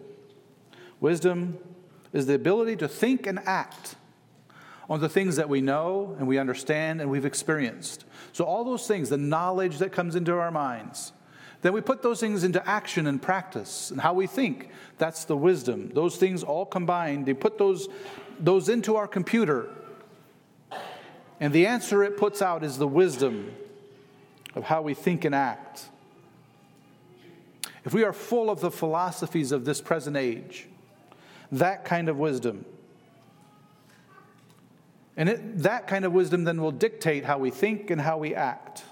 Wisdom 0.98 1.58
is 2.14 2.24
the 2.24 2.34
ability 2.34 2.76
to 2.76 2.88
think 2.88 3.26
and 3.26 3.38
act 3.40 3.96
on 4.88 5.00
the 5.00 5.10
things 5.10 5.36
that 5.36 5.50
we 5.50 5.60
know 5.60 6.16
and 6.18 6.26
we 6.26 6.38
understand 6.38 7.02
and 7.02 7.10
we've 7.10 7.26
experienced. 7.26 8.04
So, 8.32 8.44
all 8.44 8.64
those 8.64 8.86
things, 8.86 9.10
the 9.10 9.18
knowledge 9.18 9.78
that 9.78 9.92
comes 9.92 10.16
into 10.16 10.32
our 10.32 10.50
minds, 10.50 11.12
then 11.62 11.72
we 11.72 11.80
put 11.80 12.02
those 12.02 12.20
things 12.20 12.44
into 12.44 12.68
action 12.68 13.06
and 13.06 13.22
practice 13.22 13.90
and 13.90 14.00
how 14.00 14.12
we 14.12 14.26
think. 14.26 14.68
That's 14.98 15.24
the 15.24 15.36
wisdom. 15.36 15.90
Those 15.94 16.16
things 16.16 16.42
all 16.42 16.66
combined, 16.66 17.24
they 17.24 17.34
put 17.34 17.56
those, 17.56 17.88
those 18.38 18.68
into 18.68 18.96
our 18.96 19.06
computer. 19.06 19.70
And 21.40 21.52
the 21.52 21.66
answer 21.66 22.04
it 22.04 22.16
puts 22.16 22.42
out 22.42 22.62
is 22.62 22.78
the 22.78 22.88
wisdom 22.88 23.52
of 24.54 24.64
how 24.64 24.82
we 24.82 24.94
think 24.94 25.24
and 25.24 25.34
act. 25.34 25.88
If 27.84 27.94
we 27.94 28.04
are 28.04 28.12
full 28.12 28.50
of 28.50 28.60
the 28.60 28.70
philosophies 28.70 29.50
of 29.50 29.64
this 29.64 29.80
present 29.80 30.16
age, 30.16 30.68
that 31.50 31.84
kind 31.84 32.08
of 32.08 32.18
wisdom. 32.18 32.64
And 35.16 35.28
it, 35.28 35.58
that 35.58 35.86
kind 35.86 36.04
of 36.04 36.12
wisdom 36.12 36.44
then 36.44 36.60
will 36.60 36.70
dictate 36.70 37.24
how 37.24 37.38
we 37.38 37.50
think 37.50 37.90
and 37.90 38.00
how 38.00 38.18
we 38.18 38.34
act. 38.34 38.84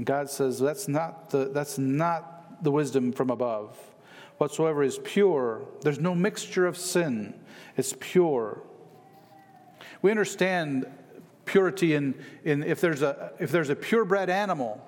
And 0.00 0.06
God 0.06 0.30
says 0.30 0.58
that's 0.58 0.88
not 0.88 1.28
the, 1.28 1.50
that's 1.52 1.76
not 1.76 2.64
the 2.64 2.70
wisdom 2.70 3.12
from 3.12 3.28
above. 3.28 3.76
Whatsoever 4.38 4.82
is 4.82 4.98
pure, 5.04 5.66
there's 5.82 6.00
no 6.00 6.14
mixture 6.14 6.66
of 6.66 6.78
sin, 6.78 7.34
it's 7.76 7.94
pure. 8.00 8.62
We 10.00 10.10
understand 10.10 10.86
purity 11.44 11.92
in, 11.92 12.14
in 12.44 12.62
if, 12.62 12.80
there's 12.80 13.02
a, 13.02 13.34
if 13.38 13.50
there's 13.50 13.68
a 13.68 13.76
purebred 13.76 14.30
animal, 14.30 14.82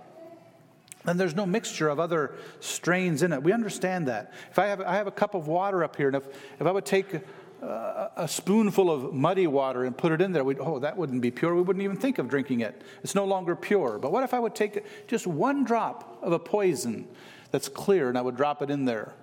then 1.05 1.19
there's 1.19 1.35
no 1.35 1.45
mixture 1.45 1.91
of 1.91 2.01
other 2.01 2.35
strains 2.61 3.23
in 3.23 3.35
it. 3.35 3.43
We 3.43 3.53
understand 3.53 4.09
that. 4.09 4.33
If 4.51 4.59
I 4.59 4.69
have, 4.69 4.81
I 4.81 4.95
have 4.95 5.09
a 5.09 5.13
cup 5.13 5.35
of 5.35 5.47
water 5.47 5.85
up 5.85 5.95
here, 5.95 6.07
and 6.07 6.17
if, 6.17 6.27
if 6.59 6.67
I 6.67 6.71
would 6.71 6.87
take 6.87 7.21
a, 7.63 8.27
spoonful 8.27 8.91
of 8.91 9.15
muddy 9.15 9.47
water 9.47 9.85
and 9.85 9.97
put 9.97 10.13
it 10.13 10.21
in 10.21 10.33
there, 10.33 10.45
we'd, 10.45 10.59
oh, 10.61 10.79
that 10.81 10.97
wouldn't 10.97 11.23
be 11.23 11.31
pure. 11.31 11.55
We 11.55 11.63
wouldn't 11.63 11.83
even 11.83 11.97
think 11.97 12.19
of 12.19 12.29
drinking 12.29 12.61
it. 12.61 12.83
It's 13.03 13.15
no 13.15 13.25
longer 13.25 13.55
pure. 13.55 13.99
But 13.99 14.13
what 14.13 14.25
if 14.25 14.35
I 14.35 14.39
would 14.39 14.55
take 14.55 14.85
just 15.07 15.27
one 15.27 15.65
drop 15.65 16.19
of 16.23 16.33
a 16.33 16.39
poison 16.39 17.07
that's 17.51 17.69
clear 17.69 18.09
and 18.09 18.19
I 18.19 18.23
would 18.23 18.37
drop 18.37 18.63
it 18.63 18.71
in 18.71 18.85
there? 18.85 19.15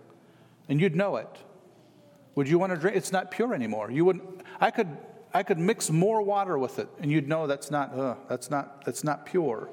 And 0.70 0.80
you'd 0.80 0.96
know 0.96 1.18
it. 1.18 1.30
Would 2.36 2.48
you 2.48 2.60
want 2.60 2.72
to 2.72 2.80
drink? 2.80 2.96
It's 2.96 3.12
not 3.12 3.32
pure 3.32 3.54
anymore. 3.54 3.92
You 3.92 4.06
wouldn't. 4.06 4.24
I 4.62 4.72
could. 4.72 4.88
I 5.34 5.44
could 5.44 5.60
mix 5.60 5.92
more 5.92 6.22
water 6.22 6.58
with 6.58 6.80
it, 6.80 6.88
and 7.00 7.12
you'd 7.12 7.28
know 7.28 7.48
that's 7.48 7.70
not. 7.70 7.94
Uh, 7.94 8.16
that's 8.30 8.50
not. 8.50 8.86
That's 8.86 9.04
not 9.04 9.26
pure. 9.26 9.68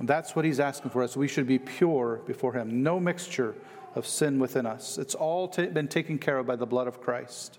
That's 0.00 0.34
what 0.34 0.44
he's 0.44 0.58
asking 0.58 0.90
for 0.90 1.02
us. 1.02 1.16
We 1.16 1.28
should 1.28 1.46
be 1.46 1.58
pure 1.58 2.22
before 2.26 2.54
him. 2.54 2.82
No 2.82 2.98
mixture 2.98 3.54
of 3.94 4.06
sin 4.06 4.38
within 4.38 4.66
us. 4.66 4.98
It's 4.98 5.14
all 5.14 5.48
t- 5.48 5.66
been 5.66 5.88
taken 5.88 6.18
care 6.18 6.38
of 6.38 6.46
by 6.46 6.56
the 6.56 6.66
blood 6.66 6.88
of 6.88 7.00
Christ. 7.00 7.58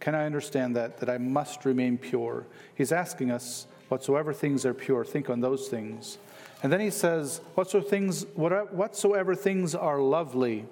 Can 0.00 0.14
I 0.14 0.26
understand 0.26 0.76
that? 0.76 0.98
That 0.98 1.10
I 1.10 1.18
must 1.18 1.64
remain 1.64 1.98
pure. 1.98 2.46
He's 2.74 2.92
asking 2.92 3.30
us, 3.30 3.66
whatsoever 3.88 4.32
things 4.32 4.64
are 4.64 4.74
pure, 4.74 5.04
think 5.04 5.28
on 5.28 5.40
those 5.40 5.68
things. 5.68 6.18
And 6.62 6.72
then 6.72 6.80
he 6.80 6.90
says, 6.90 7.40
whatsoever 7.54 7.88
things, 7.88 8.24
whatsoever 8.34 9.34
things 9.34 9.74
are 9.74 10.00
lovely, 10.00 10.66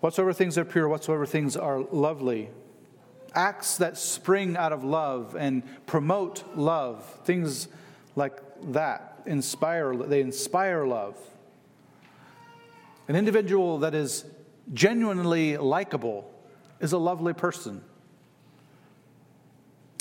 whatsoever 0.00 0.32
things 0.32 0.56
are 0.58 0.64
pure, 0.64 0.88
whatsoever 0.88 1.26
things 1.26 1.56
are 1.56 1.80
lovely 1.80 2.50
acts 3.36 3.76
that 3.76 3.98
spring 3.98 4.56
out 4.56 4.72
of 4.72 4.82
love 4.82 5.36
and 5.38 5.62
promote 5.86 6.42
love, 6.56 7.04
things 7.24 7.68
like 8.16 8.40
that 8.72 9.22
inspire 9.26 9.94
they 9.96 10.20
inspire 10.20 10.86
love. 10.86 11.16
An 13.08 13.16
individual 13.16 13.78
that 13.78 13.94
is 13.94 14.24
genuinely 14.72 15.56
likable 15.56 16.30
is 16.80 16.92
a 16.92 16.98
lovely 16.98 17.32
person. 17.32 17.82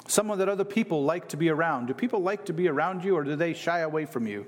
Someone 0.07 0.39
that 0.39 0.49
other 0.49 0.63
people 0.63 1.03
like 1.03 1.29
to 1.29 1.37
be 1.37 1.49
around. 1.49 1.87
Do 1.87 1.93
people 1.93 2.21
like 2.21 2.45
to 2.45 2.53
be 2.53 2.67
around 2.67 3.03
you 3.03 3.15
or 3.15 3.23
do 3.23 3.35
they 3.35 3.53
shy 3.53 3.79
away 3.79 4.05
from 4.05 4.27
you? 4.27 4.45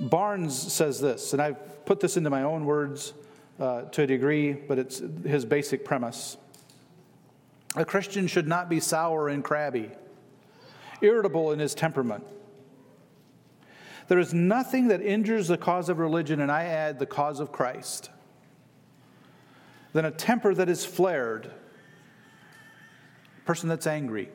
Barnes 0.00 0.56
says 0.56 1.00
this, 1.00 1.32
and 1.32 1.40
I've 1.40 1.84
put 1.86 2.00
this 2.00 2.16
into 2.16 2.28
my 2.28 2.42
own 2.42 2.66
words 2.66 3.14
uh, 3.58 3.82
to 3.82 4.02
a 4.02 4.06
degree, 4.06 4.52
but 4.52 4.78
it's 4.78 5.02
his 5.24 5.44
basic 5.44 5.84
premise. 5.84 6.36
A 7.76 7.84
Christian 7.84 8.26
should 8.26 8.46
not 8.46 8.68
be 8.68 8.80
sour 8.80 9.28
and 9.28 9.42
crabby, 9.42 9.90
irritable 11.00 11.52
in 11.52 11.58
his 11.58 11.74
temperament. 11.74 12.24
There 14.08 14.18
is 14.18 14.32
nothing 14.32 14.88
that 14.88 15.02
injures 15.02 15.48
the 15.48 15.56
cause 15.56 15.88
of 15.88 15.98
religion, 15.98 16.40
and 16.40 16.50
I 16.50 16.64
add 16.64 16.98
the 16.98 17.06
cause 17.06 17.40
of 17.40 17.52
Christ, 17.52 18.10
than 19.92 20.04
a 20.04 20.10
temper 20.10 20.54
that 20.54 20.68
is 20.68 20.84
flared, 20.84 21.46
a 21.46 23.46
person 23.46 23.68
that's 23.68 23.86
angry. 23.86 24.28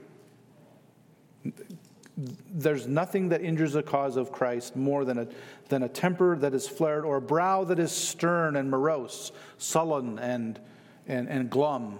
There's 2.17 2.87
nothing 2.87 3.29
that 3.29 3.41
injures 3.41 3.73
the 3.73 3.83
cause 3.83 4.17
of 4.17 4.31
Christ 4.31 4.75
more 4.75 5.05
than 5.05 5.19
a, 5.19 5.27
than 5.69 5.83
a 5.83 5.89
temper 5.89 6.37
that 6.37 6.53
is 6.53 6.67
flared 6.67 7.05
or 7.05 7.17
a 7.17 7.21
brow 7.21 7.63
that 7.63 7.79
is 7.79 7.91
stern 7.91 8.57
and 8.57 8.69
morose, 8.69 9.31
sullen 9.57 10.19
and, 10.19 10.59
and, 11.07 11.29
and 11.29 11.49
glum 11.49 11.99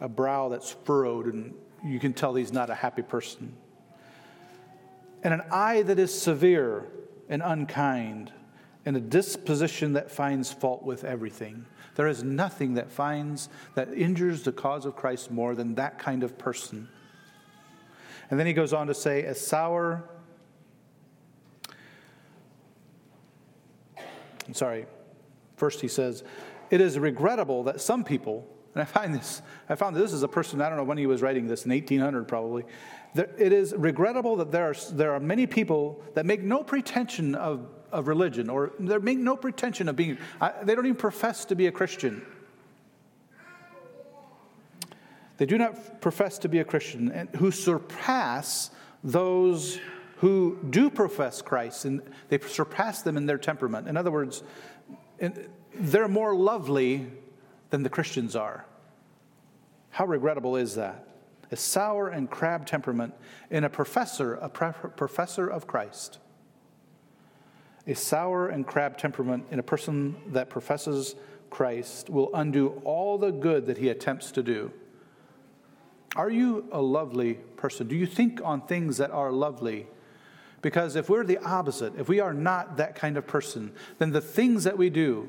a 0.00 0.08
brow 0.08 0.48
that's 0.48 0.72
furrowed, 0.84 1.32
and 1.32 1.54
you 1.84 2.00
can 2.00 2.12
tell 2.12 2.34
he's 2.34 2.52
not 2.52 2.70
a 2.70 2.74
happy 2.74 3.02
person. 3.02 3.54
And 5.22 5.34
an 5.34 5.42
eye 5.50 5.82
that 5.82 5.98
is 5.98 6.18
severe 6.18 6.86
and 7.28 7.42
unkind, 7.42 8.32
and 8.84 8.96
a 8.96 9.00
disposition 9.00 9.94
that 9.94 10.10
finds 10.10 10.52
fault 10.52 10.82
with 10.82 11.04
everything. 11.04 11.66
There 11.94 12.08
is 12.08 12.22
nothing 12.22 12.74
that 12.74 12.90
finds, 12.90 13.48
that 13.74 13.92
injures 13.94 14.42
the 14.42 14.52
cause 14.52 14.84
of 14.84 14.96
Christ 14.96 15.30
more 15.30 15.54
than 15.54 15.74
that 15.76 15.98
kind 15.98 16.22
of 16.22 16.36
person. 16.36 16.88
And 18.30 18.38
then 18.38 18.46
he 18.46 18.52
goes 18.52 18.72
on 18.72 18.86
to 18.88 18.94
say, 18.94 19.24
a 19.24 19.34
sour, 19.34 20.04
I'm 24.46 24.54
sorry, 24.54 24.86
first 25.56 25.80
he 25.80 25.88
says, 25.88 26.24
it 26.70 26.80
is 26.80 26.98
regrettable 26.98 27.64
that 27.64 27.80
some 27.80 28.04
people, 28.04 28.46
and 28.74 28.82
I 28.82 28.84
find 28.84 29.14
this, 29.14 29.40
I 29.68 29.76
found 29.76 29.94
this 29.94 30.12
is 30.12 30.22
a 30.22 30.28
person, 30.28 30.60
I 30.60 30.68
don't 30.68 30.76
know 30.76 30.84
when 30.84 30.98
he 30.98 31.06
was 31.06 31.22
writing 31.22 31.46
this, 31.46 31.64
in 31.64 31.70
1800 31.70 32.26
probably. 32.26 32.64
There, 33.14 33.30
it 33.38 33.52
is 33.52 33.72
regrettable 33.76 34.36
that 34.36 34.50
there 34.50 34.70
are, 34.70 34.74
there 34.92 35.12
are 35.12 35.20
many 35.20 35.46
people 35.46 36.02
that 36.14 36.26
make 36.26 36.42
no 36.42 36.64
pretension 36.64 37.36
of, 37.36 37.68
of 37.92 38.08
religion, 38.08 38.50
or 38.50 38.72
they 38.80 38.98
make 38.98 39.18
no 39.18 39.36
pretension 39.36 39.88
of 39.88 39.94
being, 39.94 40.18
they 40.64 40.74
don't 40.74 40.86
even 40.86 40.96
profess 40.96 41.44
to 41.46 41.54
be 41.54 41.68
a 41.68 41.72
Christian. 41.72 42.26
They 45.36 45.46
do 45.46 45.56
not 45.56 46.00
profess 46.00 46.38
to 46.38 46.48
be 46.48 46.58
a 46.58 46.64
Christian, 46.64 47.10
and 47.12 47.28
who 47.36 47.52
surpass 47.52 48.70
those 49.04 49.78
who 50.18 50.58
do 50.70 50.90
profess 50.90 51.42
Christ, 51.42 51.84
and 51.84 52.02
they 52.28 52.38
surpass 52.38 53.02
them 53.02 53.16
in 53.16 53.26
their 53.26 53.38
temperament. 53.38 53.88
In 53.88 53.96
other 53.96 54.10
words, 54.10 54.42
they're 55.74 56.08
more 56.08 56.34
lovely 56.34 57.06
than 57.70 57.82
the 57.82 57.88
Christians 57.88 58.36
are. 58.36 58.66
How 59.90 60.06
regrettable 60.06 60.56
is 60.56 60.74
that? 60.74 61.08
A 61.50 61.56
sour 61.56 62.08
and 62.08 62.28
crab 62.30 62.66
temperament 62.66 63.14
in 63.50 63.64
a 63.64 63.70
professor, 63.70 64.34
a 64.34 64.48
professor 64.48 65.46
of 65.46 65.66
Christ. 65.66 66.18
A 67.86 67.94
sour 67.94 68.48
and 68.48 68.66
crab 68.66 68.96
temperament 68.96 69.44
in 69.50 69.58
a 69.58 69.62
person 69.62 70.16
that 70.28 70.50
professes 70.50 71.14
Christ 71.50 72.10
will 72.10 72.30
undo 72.34 72.80
all 72.84 73.18
the 73.18 73.30
good 73.30 73.66
that 73.66 73.78
he 73.78 73.88
attempts 73.88 74.32
to 74.32 74.42
do. 74.42 74.72
Are 76.16 76.30
you 76.30 76.66
a 76.72 76.80
lovely 76.80 77.34
person? 77.34 77.86
Do 77.86 77.94
you 77.94 78.06
think 78.06 78.40
on 78.42 78.62
things 78.62 78.96
that 78.96 79.10
are 79.10 79.30
lovely? 79.30 79.86
Because 80.62 80.96
if 80.96 81.10
we're 81.10 81.24
the 81.24 81.38
opposite, 81.38 81.92
if 81.98 82.08
we 82.08 82.20
are 82.20 82.32
not 82.32 82.78
that 82.78 82.96
kind 82.96 83.16
of 83.16 83.26
person, 83.26 83.72
then 83.98 84.12
the 84.12 84.20
things 84.20 84.64
that 84.64 84.78
we 84.78 84.90
do 84.90 85.28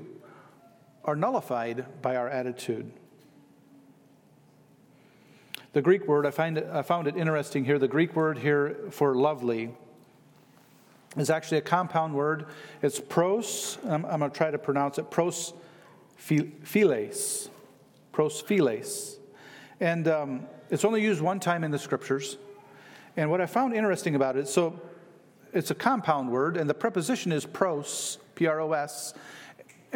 are 1.05 1.15
nullified 1.15 2.01
by 2.01 2.15
our 2.15 2.27
attitude. 2.27 2.91
The 5.73 5.81
Greek 5.81 6.07
word, 6.07 6.25
I, 6.25 6.31
find 6.31 6.57
it, 6.57 6.67
I 6.71 6.81
found 6.81 7.07
it 7.07 7.15
interesting 7.15 7.63
here. 7.63 7.79
The 7.79 7.87
Greek 7.87 8.15
word 8.15 8.37
here 8.37 8.77
for 8.91 9.15
lovely 9.15 9.71
is 11.17 11.29
actually 11.29 11.59
a 11.59 11.61
compound 11.61 12.13
word. 12.13 12.47
It's 12.81 12.99
pros, 12.99 13.77
I'm, 13.83 14.05
I'm 14.05 14.19
going 14.19 14.31
to 14.31 14.37
try 14.37 14.51
to 14.51 14.57
pronounce 14.57 14.97
it, 14.97 15.11
pros 15.11 15.53
philes. 16.17 17.49
Pros 18.11 18.41
philes. 18.41 19.17
And 19.79 20.07
um, 20.07 20.47
it's 20.69 20.85
only 20.85 21.01
used 21.01 21.21
one 21.21 21.39
time 21.39 21.63
in 21.63 21.71
the 21.71 21.79
scriptures. 21.79 22.37
And 23.17 23.29
what 23.29 23.41
I 23.41 23.45
found 23.45 23.73
interesting 23.73 24.15
about 24.15 24.37
it, 24.37 24.47
so 24.47 24.79
it's 25.53 25.71
a 25.71 25.75
compound 25.75 26.29
word, 26.29 26.57
and 26.57 26.69
the 26.69 26.73
preposition 26.73 27.31
is 27.31 27.45
pros, 27.45 28.17
P 28.35 28.47
R 28.47 28.59
O 28.61 28.73
S. 28.73 29.13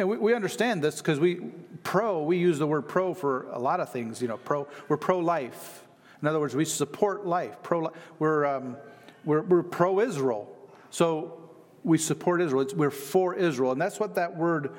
And 0.00 0.08
we, 0.08 0.16
we 0.16 0.34
understand 0.34 0.82
this 0.82 0.96
because 0.96 1.20
we, 1.20 1.36
pro, 1.82 2.22
we 2.22 2.38
use 2.38 2.58
the 2.58 2.66
word 2.66 2.88
pro 2.88 3.12
for 3.12 3.42
a 3.50 3.58
lot 3.58 3.80
of 3.80 3.92
things. 3.92 4.22
You 4.22 4.28
know, 4.28 4.38
pro, 4.38 4.66
we're 4.88 4.96
pro 4.96 5.18
life. 5.18 5.86
In 6.22 6.28
other 6.28 6.40
words, 6.40 6.56
we 6.56 6.64
support 6.64 7.26
life. 7.26 7.62
Pro, 7.62 7.92
we're, 8.18 8.46
um, 8.46 8.78
we're, 9.26 9.42
we're 9.42 9.62
pro 9.62 10.00
Israel. 10.00 10.50
So 10.88 11.50
we 11.84 11.98
support 11.98 12.40
Israel. 12.40 12.62
It's, 12.62 12.72
we're 12.72 12.90
for 12.90 13.34
Israel. 13.34 13.72
And 13.72 13.80
that's 13.80 14.00
what 14.00 14.14
that 14.14 14.34
word 14.34 14.74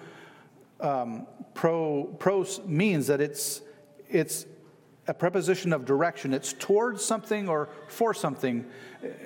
um, 0.79 1.27
pro, 1.53 2.05
pros 2.17 2.59
means 2.65 3.05
that 3.05 3.21
it's, 3.21 3.61
it's 4.09 4.47
a 5.11 5.13
preposition 5.13 5.73
of 5.73 5.83
direction. 5.83 6.33
It's 6.33 6.53
towards 6.53 7.03
something 7.03 7.49
or 7.49 7.67
for 7.89 8.13
something. 8.13 8.65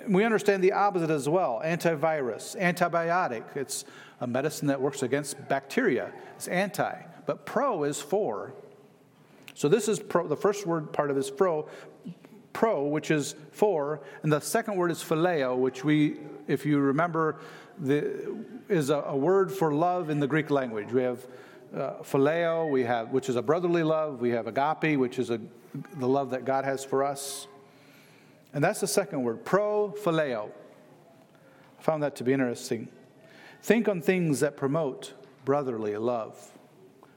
We 0.08 0.24
understand 0.24 0.64
the 0.64 0.72
opposite 0.72 1.12
as 1.12 1.30
well 1.30 1.62
antivirus, 1.64 2.60
antibiotic. 2.60 3.44
It's 3.56 3.86
a 4.20 4.26
medicine 4.26 4.68
that 4.70 4.82
works 4.82 5.04
against 5.04 5.48
bacteria. 5.48 6.12
It's 6.38 6.48
anti. 6.48 6.96
But 7.28 7.46
pro 7.46 7.84
is 7.84 8.02
for. 8.02 8.56
So 9.54 9.70
this 9.70 9.88
is 9.88 10.00
pro, 10.00 10.28
the 10.28 10.36
first 10.36 10.66
word 10.66 10.92
part 10.92 11.12
of 11.12 11.16
this 11.16 11.30
pro, 11.30 11.70
pro, 12.52 12.86
which 12.86 13.12
is 13.12 13.36
for, 13.52 14.02
and 14.24 14.34
the 14.34 14.40
second 14.40 14.78
word 14.78 14.90
is 14.90 15.04
phileo, 15.04 15.56
which 15.56 15.84
we, 15.84 16.18
if 16.48 16.66
you 16.66 16.80
remember, 16.80 17.36
the, 17.78 18.44
is 18.70 18.90
a, 18.90 19.02
a 19.02 19.16
word 19.16 19.52
for 19.52 19.72
love 19.72 20.10
in 20.10 20.20
the 20.20 20.28
Greek 20.28 20.50
language. 20.50 20.92
We 20.92 21.04
have 21.04 21.28
uh, 21.76 21.94
phileo, 22.02 22.72
we 22.72 22.84
have, 22.86 23.12
which 23.12 23.30
is 23.30 23.36
a 23.36 23.42
brotherly 23.44 23.84
love. 23.84 24.20
We 24.20 24.32
have 24.32 24.48
agape, 24.48 24.98
which 24.98 25.20
is 25.20 25.30
a, 25.30 25.40
the 25.98 26.08
love 26.08 26.32
that 26.32 26.46
God 26.46 26.66
has 26.66 26.84
for 26.84 27.04
us. 27.04 27.48
And 28.54 28.64
that's 28.64 28.80
the 28.80 28.88
second 28.88 29.24
word, 29.24 29.44
pro 29.44 29.94
phileo. 30.04 30.50
I 31.80 31.82
found 31.82 32.04
that 32.04 32.16
to 32.18 32.24
be 32.24 32.34
interesting. 32.34 32.88
Think 33.62 33.88
on 33.88 34.02
things 34.02 34.40
that 34.40 34.56
promote 34.58 35.14
brotherly 35.44 35.96
love. 35.98 36.52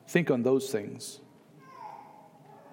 Think 0.07 0.31
on 0.31 0.43
those 0.43 0.71
things. 0.71 1.21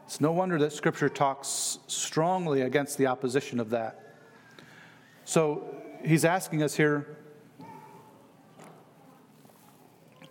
It's 0.06 0.22
no 0.22 0.32
wonder 0.32 0.58
that 0.60 0.72
Scripture 0.72 1.10
talks 1.10 1.80
strongly 1.88 2.62
against 2.62 2.98
the 2.98 3.08
opposition 3.08 3.60
of 3.60 3.72
that. 3.72 4.16
So 5.26 5.76
he's 6.04 6.26
asking 6.26 6.62
us 6.62 6.76
here 6.76 7.18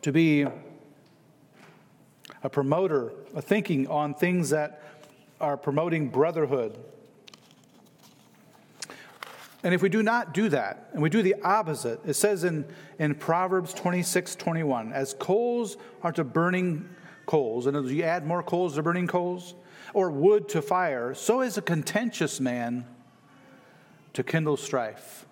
to 0.02 0.12
be 0.12 0.46
a 2.42 2.48
promoter, 2.50 3.12
a 3.34 3.42
thinking 3.42 3.88
on 3.88 4.14
things 4.14 4.50
that 4.50 4.93
are 5.40 5.56
promoting 5.56 6.08
brotherhood. 6.08 6.78
And 9.62 9.72
if 9.72 9.80
we 9.80 9.88
do 9.88 10.02
not 10.02 10.34
do 10.34 10.50
that, 10.50 10.90
and 10.92 11.02
we 11.02 11.08
do 11.08 11.22
the 11.22 11.36
opposite, 11.42 12.00
it 12.04 12.14
says 12.14 12.44
in, 12.44 12.66
in 12.98 13.14
Proverbs 13.14 13.72
26 13.72 14.36
21, 14.36 14.92
as 14.92 15.14
coals 15.14 15.78
are 16.02 16.12
to 16.12 16.22
burning 16.22 16.88
coals, 17.24 17.66
and 17.66 17.76
as 17.76 17.90
you 17.90 18.02
add 18.02 18.26
more 18.26 18.42
coals 18.42 18.74
to 18.74 18.82
burning 18.82 19.06
coals, 19.06 19.54
or 19.94 20.10
wood 20.10 20.48
to 20.50 20.60
fire, 20.60 21.14
so 21.14 21.40
is 21.40 21.56
a 21.56 21.62
contentious 21.62 22.40
man 22.40 22.84
to 24.12 24.22
kindle 24.22 24.56
strife. 24.56 25.24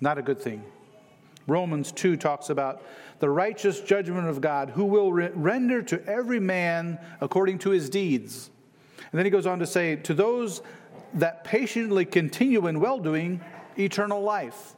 Not 0.00 0.18
a 0.18 0.22
good 0.22 0.40
thing. 0.40 0.62
Romans 1.46 1.90
2 1.92 2.16
talks 2.16 2.50
about 2.50 2.82
the 3.20 3.30
righteous 3.30 3.80
judgment 3.80 4.28
of 4.28 4.40
God, 4.40 4.70
who 4.70 4.84
will 4.84 5.12
re- 5.12 5.30
render 5.34 5.82
to 5.82 6.04
every 6.06 6.38
man 6.38 6.98
according 7.20 7.58
to 7.60 7.70
his 7.70 7.88
deeds. 7.88 8.50
And 9.12 9.18
then 9.18 9.24
he 9.24 9.30
goes 9.30 9.46
on 9.46 9.58
to 9.58 9.66
say, 9.66 9.96
To 9.96 10.14
those 10.14 10.62
that 11.14 11.44
patiently 11.44 12.04
continue 12.04 12.66
in 12.66 12.80
well 12.80 12.98
doing, 12.98 13.40
eternal 13.78 14.22
life. 14.22 14.74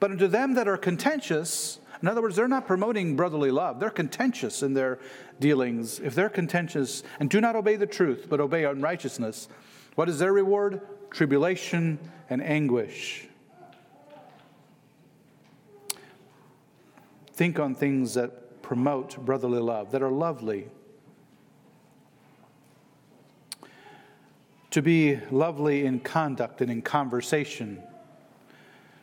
But 0.00 0.10
unto 0.10 0.26
them 0.26 0.54
that 0.54 0.68
are 0.68 0.76
contentious, 0.76 1.80
in 2.02 2.08
other 2.08 2.22
words, 2.22 2.36
they're 2.36 2.48
not 2.48 2.66
promoting 2.66 3.16
brotherly 3.16 3.50
love. 3.50 3.80
They're 3.80 3.90
contentious 3.90 4.62
in 4.62 4.74
their 4.74 4.98
dealings. 5.40 5.98
If 5.98 6.14
they're 6.14 6.28
contentious 6.28 7.02
and 7.18 7.28
do 7.28 7.40
not 7.40 7.56
obey 7.56 7.76
the 7.76 7.86
truth, 7.86 8.26
but 8.28 8.40
obey 8.40 8.64
unrighteousness, 8.64 9.48
what 9.94 10.08
is 10.08 10.18
their 10.18 10.32
reward? 10.32 10.80
Tribulation 11.10 11.98
and 12.30 12.42
anguish. 12.42 13.26
Think 17.32 17.58
on 17.58 17.74
things 17.74 18.14
that 18.14 18.62
promote 18.62 19.16
brotherly 19.24 19.60
love, 19.60 19.92
that 19.92 20.02
are 20.02 20.10
lovely. 20.10 20.68
To 24.78 24.82
be 24.82 25.18
lovely 25.32 25.84
in 25.84 25.98
conduct 25.98 26.60
and 26.60 26.70
in 26.70 26.82
conversation. 26.82 27.82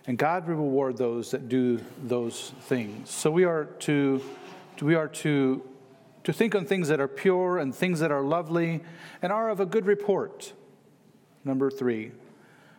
And 0.08 0.18
God 0.18 0.48
will 0.48 0.56
reward 0.56 0.96
those 0.96 1.32
that 1.32 1.50
do 1.50 1.82
those 2.02 2.54
things. 2.62 3.10
So 3.10 3.30
we 3.30 3.44
are 3.44 3.66
to, 3.66 4.22
we 4.82 4.96
are 4.96 5.10
to, 5.10 5.62
to 6.24 6.32
think 6.32 6.56
on 6.56 6.66
things 6.66 6.88
that 6.88 7.02
are 7.02 7.10
pure 7.10 7.58
and 7.58 7.76
things 7.76 8.00
that 8.00 8.10
are 8.10 8.22
lovely 8.22 8.86
and 9.22 9.34
are 9.34 9.50
of 9.50 9.60
a 9.60 9.66
good 9.66 9.86
report. 9.86 10.54
Number 11.44 11.70
three. 11.70 12.14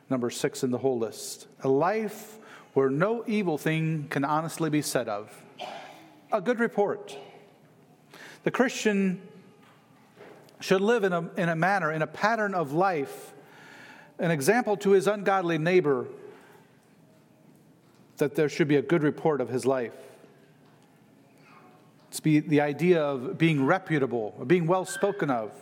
Number 0.09 0.31
six 0.31 0.65
in 0.65 0.71
the 0.71 0.79
whole 0.79 0.99
list. 0.99 1.49
A 1.65 1.69
life 1.69 2.39
where 2.73 2.89
no 2.89 3.25
evil 3.27 3.59
thing 3.59 4.07
can 4.09 4.25
honestly 4.25 4.71
be 4.71 4.81
said 4.81 5.07
of 5.07 5.31
a 6.33 6.41
good 6.41 6.61
report. 6.61 7.15
The 8.45 8.51
Christian 8.51 9.21
should 10.61 10.81
live 10.81 11.05
in 11.05 11.13
a, 11.13 11.29
in 11.37 11.49
a 11.49 11.57
manner, 11.57 11.93
in 11.93 12.03
a 12.03 12.07
pattern 12.07 12.55
of 12.55 12.73
life, 12.73 13.35
an 14.19 14.31
example 14.31 14.77
to 14.79 14.91
his 14.91 15.07
ungodly 15.07 15.59
neighbor 15.59 16.07
that 18.17 18.35
there 18.35 18.49
should 18.49 18.69
be 18.69 18.77
a 18.77 18.83
good 18.83 19.03
report 19.03 19.41
of 19.41 19.49
his 19.49 19.67
life. 19.67 19.93
It's 22.09 22.21
be 22.21 22.41
the 22.41 22.63
idea 22.63 23.03
of 23.03 23.37
being 23.37 23.67
reputable, 23.67 24.35
or 24.39 24.47
being 24.47 24.67
well 24.67 24.87
spoken 24.87 25.31
of. 25.31 25.53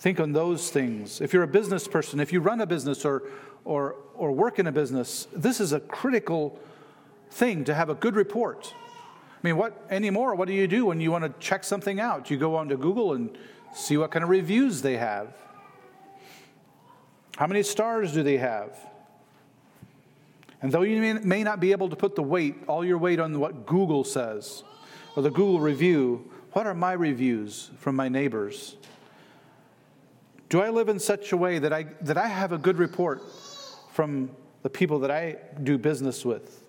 Think 0.00 0.18
on 0.18 0.32
those 0.32 0.70
things. 0.70 1.20
If 1.20 1.32
you're 1.32 1.42
a 1.42 1.48
business 1.48 1.86
person, 1.86 2.18
if 2.20 2.32
you 2.32 2.40
run 2.40 2.60
a 2.60 2.66
business 2.66 3.04
or, 3.04 3.22
or, 3.64 3.96
or 4.14 4.32
work 4.32 4.58
in 4.58 4.66
a 4.66 4.72
business, 4.72 5.28
this 5.32 5.60
is 5.60 5.72
a 5.72 5.80
critical 5.80 6.58
thing 7.30 7.64
to 7.64 7.74
have 7.74 7.88
a 7.88 7.94
good 7.94 8.16
report. 8.16 8.74
I 9.42 9.46
mean, 9.46 9.56
what 9.56 9.86
anymore? 9.88 10.34
What 10.34 10.48
do 10.48 10.54
you 10.54 10.68
do 10.68 10.86
when 10.86 11.00
you 11.00 11.10
want 11.10 11.24
to 11.24 11.32
check 11.40 11.64
something 11.64 11.98
out? 11.98 12.30
You 12.30 12.36
go 12.36 12.56
onto 12.56 12.76
Google 12.76 13.14
and 13.14 13.36
see 13.74 13.96
what 13.96 14.10
kind 14.10 14.22
of 14.22 14.28
reviews 14.28 14.82
they 14.82 14.98
have. 14.98 15.34
How 17.36 17.46
many 17.46 17.62
stars 17.62 18.12
do 18.12 18.22
they 18.22 18.36
have? 18.36 18.78
And 20.60 20.70
though 20.70 20.82
you 20.82 21.20
may 21.22 21.42
not 21.42 21.58
be 21.58 21.72
able 21.72 21.88
to 21.88 21.96
put 21.96 22.16
the 22.16 22.22
weight, 22.22 22.56
all 22.66 22.84
your 22.84 22.98
weight 22.98 23.18
on 23.18 23.38
what 23.40 23.64
Google 23.64 24.04
says 24.04 24.62
or 25.16 25.22
the 25.22 25.30
Google 25.30 25.58
review, 25.58 26.30
what 26.52 26.66
are 26.66 26.74
my 26.74 26.92
reviews 26.92 27.70
from 27.78 27.96
my 27.96 28.10
neighbors? 28.10 28.76
Do 30.50 30.60
I 30.60 30.68
live 30.68 30.90
in 30.90 30.98
such 30.98 31.32
a 31.32 31.36
way 31.36 31.58
that 31.60 31.72
I, 31.72 31.84
that 32.02 32.18
I 32.18 32.26
have 32.26 32.52
a 32.52 32.58
good 32.58 32.76
report 32.76 33.22
from 33.92 34.30
the 34.62 34.68
people 34.68 34.98
that 34.98 35.10
I 35.10 35.36
do 35.62 35.78
business 35.78 36.26
with? 36.26 36.59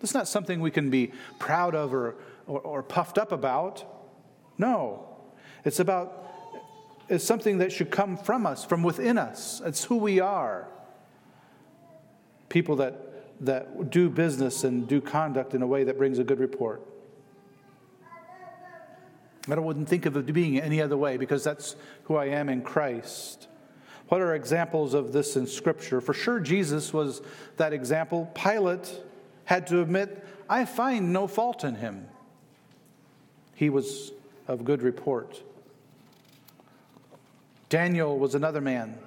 That's 0.00 0.14
not 0.14 0.28
something 0.28 0.60
we 0.60 0.70
can 0.70 0.90
be 0.90 1.12
proud 1.38 1.74
of 1.74 1.92
or, 1.92 2.16
or, 2.46 2.60
or 2.60 2.82
puffed 2.82 3.18
up 3.18 3.32
about. 3.32 3.84
No. 4.56 5.08
It's 5.64 5.80
about, 5.80 6.26
it's 7.08 7.24
something 7.24 7.58
that 7.58 7.72
should 7.72 7.90
come 7.90 8.16
from 8.16 8.46
us, 8.46 8.64
from 8.64 8.82
within 8.82 9.18
us. 9.18 9.60
It's 9.64 9.84
who 9.84 9.96
we 9.96 10.20
are. 10.20 10.68
People 12.48 12.76
that, 12.76 13.44
that 13.44 13.90
do 13.90 14.08
business 14.08 14.64
and 14.64 14.86
do 14.86 15.00
conduct 15.00 15.54
in 15.54 15.62
a 15.62 15.66
way 15.66 15.84
that 15.84 15.98
brings 15.98 16.18
a 16.18 16.24
good 16.24 16.38
report. 16.38 16.82
I 19.50 19.60
wouldn't 19.60 19.88
think 19.88 20.04
of 20.04 20.16
it 20.16 20.32
being 20.32 20.60
any 20.60 20.82
other 20.82 20.96
way 20.96 21.16
because 21.16 21.42
that's 21.42 21.74
who 22.04 22.16
I 22.16 22.26
am 22.26 22.48
in 22.50 22.60
Christ. 22.60 23.48
What 24.08 24.20
are 24.20 24.34
examples 24.34 24.94
of 24.94 25.12
this 25.12 25.36
in 25.36 25.46
Scripture? 25.46 26.00
For 26.00 26.12
sure, 26.12 26.40
Jesus 26.40 26.92
was 26.92 27.22
that 27.56 27.72
example. 27.72 28.30
Pilate 28.34 28.90
had 29.48 29.66
to 29.68 29.80
admit, 29.80 30.22
I 30.46 30.66
find 30.66 31.10
no 31.10 31.26
fault 31.26 31.64
in 31.64 31.76
him. 31.76 32.06
He 33.54 33.70
was 33.70 34.12
of 34.46 34.62
good 34.62 34.82
report. 34.82 35.42
Daniel 37.70 38.18
was 38.18 38.34
another 38.34 38.60
man. 38.60 38.98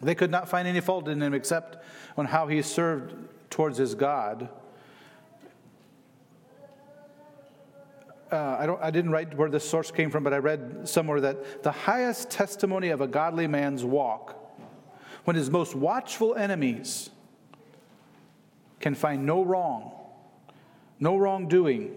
They 0.00 0.14
could 0.14 0.30
not 0.30 0.48
find 0.48 0.68
any 0.68 0.80
fault 0.80 1.08
in 1.08 1.20
him 1.20 1.34
except 1.34 1.84
on 2.16 2.26
how 2.26 2.46
he 2.46 2.62
served 2.62 3.14
towards 3.50 3.76
his 3.76 3.96
God. 3.96 4.48
uh, 8.32 8.56
I, 8.58 8.66
don't, 8.66 8.80
I 8.80 8.92
didn't 8.92 9.10
write 9.10 9.36
where 9.36 9.50
this 9.50 9.68
source 9.68 9.90
came 9.90 10.10
from, 10.10 10.22
but 10.22 10.32
I 10.32 10.38
read 10.38 10.88
somewhere 10.88 11.20
that 11.22 11.64
the 11.64 11.72
highest 11.72 12.30
testimony 12.30 12.90
of 12.90 13.00
a 13.00 13.08
godly 13.08 13.48
man's 13.48 13.84
walk, 13.84 14.38
when 15.24 15.34
his 15.34 15.50
most 15.50 15.74
watchful 15.74 16.36
enemies 16.36 17.10
can 18.82 18.94
find 18.94 19.24
no 19.24 19.42
wrong, 19.42 19.92
no 21.00 21.16
wrongdoing, 21.16 21.94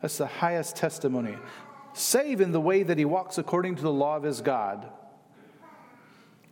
that's 0.00 0.18
the 0.18 0.26
highest 0.26 0.76
testimony. 0.76 1.36
Save 1.94 2.40
in 2.40 2.52
the 2.52 2.60
way 2.60 2.82
that 2.82 2.98
he 2.98 3.04
walks 3.04 3.38
according 3.38 3.76
to 3.76 3.82
the 3.82 3.92
law 3.92 4.16
of 4.16 4.22
his 4.22 4.40
God. 4.40 4.86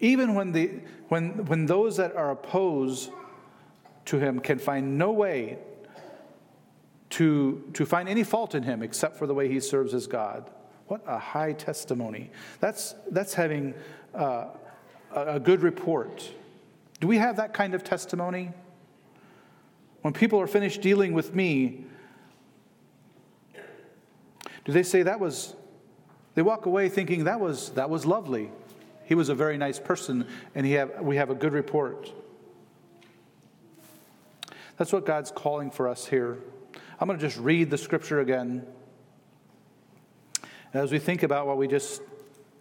Even 0.01 0.35
when, 0.35 0.53
the, 0.53 0.81
when, 1.09 1.45
when 1.45 1.67
those 1.67 1.99
that 1.99 2.17
are 2.17 2.31
opposed 2.31 3.11
to 4.07 4.19
him 4.19 4.41
can 4.41 4.59
find 4.59 4.99
no 4.99 5.13
way 5.13 5.59
to, 7.11 7.63
to 7.75 7.87
find 7.87 8.09
any 8.09 8.25
fault 8.25 8.55
in 8.55 8.63
him 8.63 8.83
except 8.83 9.17
for 9.17 9.27
the 9.27 9.35
way 9.35 9.49
he 9.49 9.61
serves 9.61 9.93
his 9.93 10.07
God. 10.07 10.51
What 10.89 11.03
a 11.07 11.19
high 11.19 11.53
testimony. 11.53 12.31
That's, 12.61 12.95
that's 13.11 13.35
having 13.35 13.75
uh, 14.15 14.47
a 15.15 15.39
good 15.39 15.63
report. 15.63 16.29
Do 17.01 17.07
we 17.07 17.19
have 17.19 17.37
that 17.37 17.55
kind 17.55 17.75
of 17.75 17.85
testimony? 17.85 18.53
When 20.05 20.13
people 20.13 20.39
are 20.39 20.47
finished 20.47 20.83
dealing 20.83 21.15
with 21.15 21.35
me, 21.35 21.87
do 24.67 24.71
they 24.71 24.83
say 24.83 25.03
that 25.03 25.19
was, 25.19 25.55
they 26.35 26.43
walk 26.43 26.67
away 26.67 26.91
thinking 26.91 27.25
that 27.25 27.41
was, 27.41 27.71
that 27.71 27.89
was 27.89 28.05
lovely. 28.05 28.51
He 29.07 29.15
was 29.15 29.31
a 29.31 29.35
very 29.35 29.57
nice 29.57 29.81
person, 29.81 30.27
and 30.55 30.67
he 30.67 30.73
have, 30.73 31.01
we 31.01 31.17
have 31.17 31.31
a 31.31 31.35
good 31.35 31.55
report. 31.55 32.13
That's 34.77 34.93
what 34.93 35.07
God's 35.07 35.31
calling 35.31 35.71
for 35.71 35.89
us 35.89 36.05
here. 36.05 36.37
I'm 37.01 37.09
going 37.09 37.19
to 37.19 37.27
just 37.27 37.39
read 37.39 37.71
the 37.71 37.79
scripture 37.79 38.21
again. 38.21 38.67
As 40.75 40.93
we 40.93 40.99
think 40.99 41.23
about 41.23 41.47
what 41.47 41.57
we 41.57 41.67
just 41.67 42.03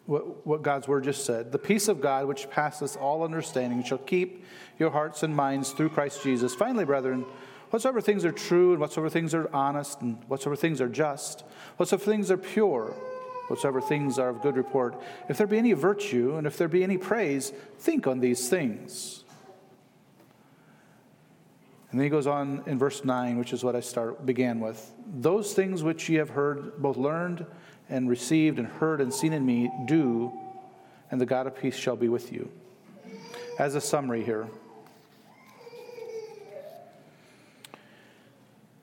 what, 0.05 0.45
what 0.45 0.63
God's 0.63 0.87
word 0.87 1.05
just 1.05 1.25
said, 1.25 1.51
the 1.51 1.59
peace 1.59 1.87
of 1.87 2.01
God 2.01 2.25
which 2.25 2.49
passeth 2.49 2.97
all 2.97 3.23
understanding 3.23 3.83
shall 3.83 3.97
keep 3.99 4.45
your 4.77 4.91
hearts 4.91 5.23
and 5.23 5.35
minds 5.35 5.71
through 5.71 5.89
Christ 5.89 6.23
Jesus. 6.23 6.53
Finally, 6.53 6.85
brethren, 6.85 7.25
whatsoever 7.69 8.01
things 8.01 8.25
are 8.25 8.31
true 8.31 8.71
and 8.71 8.81
whatsoever 8.81 9.09
things 9.09 9.33
are 9.33 9.49
honest 9.53 10.01
and 10.01 10.17
whatsoever 10.27 10.55
things 10.55 10.81
are 10.81 10.89
just, 10.89 11.41
whatsoever 11.77 12.03
things 12.03 12.29
are 12.31 12.37
pure, 12.37 12.93
whatsoever 13.47 13.81
things 13.81 14.19
are 14.19 14.29
of 14.29 14.41
good 14.41 14.57
report, 14.57 15.01
if 15.29 15.37
there 15.37 15.47
be 15.47 15.57
any 15.57 15.73
virtue 15.73 16.35
and 16.35 16.47
if 16.47 16.57
there 16.57 16.67
be 16.67 16.83
any 16.83 16.97
praise, 16.97 17.53
think 17.79 18.07
on 18.07 18.19
these 18.19 18.49
things. 18.49 19.23
And 21.91 21.99
then 21.99 22.05
he 22.05 22.09
goes 22.09 22.25
on 22.25 22.63
in 22.65 22.79
verse 22.79 23.05
9, 23.05 23.37
which 23.37 23.53
is 23.53 23.63
what 23.63 23.75
I 23.75 23.79
start 23.79 24.25
began 24.25 24.59
with. 24.59 24.91
Those 25.05 25.53
things 25.53 25.83
which 25.83 26.09
ye 26.09 26.15
have 26.15 26.31
heard, 26.31 26.81
both 26.81 26.97
learned 26.97 27.45
and 27.89 28.09
received 28.09 28.59
and 28.59 28.67
heard 28.67 29.01
and 29.01 29.13
seen 29.13 29.33
in 29.33 29.45
me, 29.45 29.71
do, 29.85 30.31
and 31.11 31.19
the 31.19 31.25
God 31.25 31.47
of 31.47 31.57
peace 31.57 31.75
shall 31.75 31.95
be 31.95 32.09
with 32.09 32.31
you. 32.31 32.49
As 33.59 33.75
a 33.75 33.81
summary 33.81 34.23
here, 34.23 34.47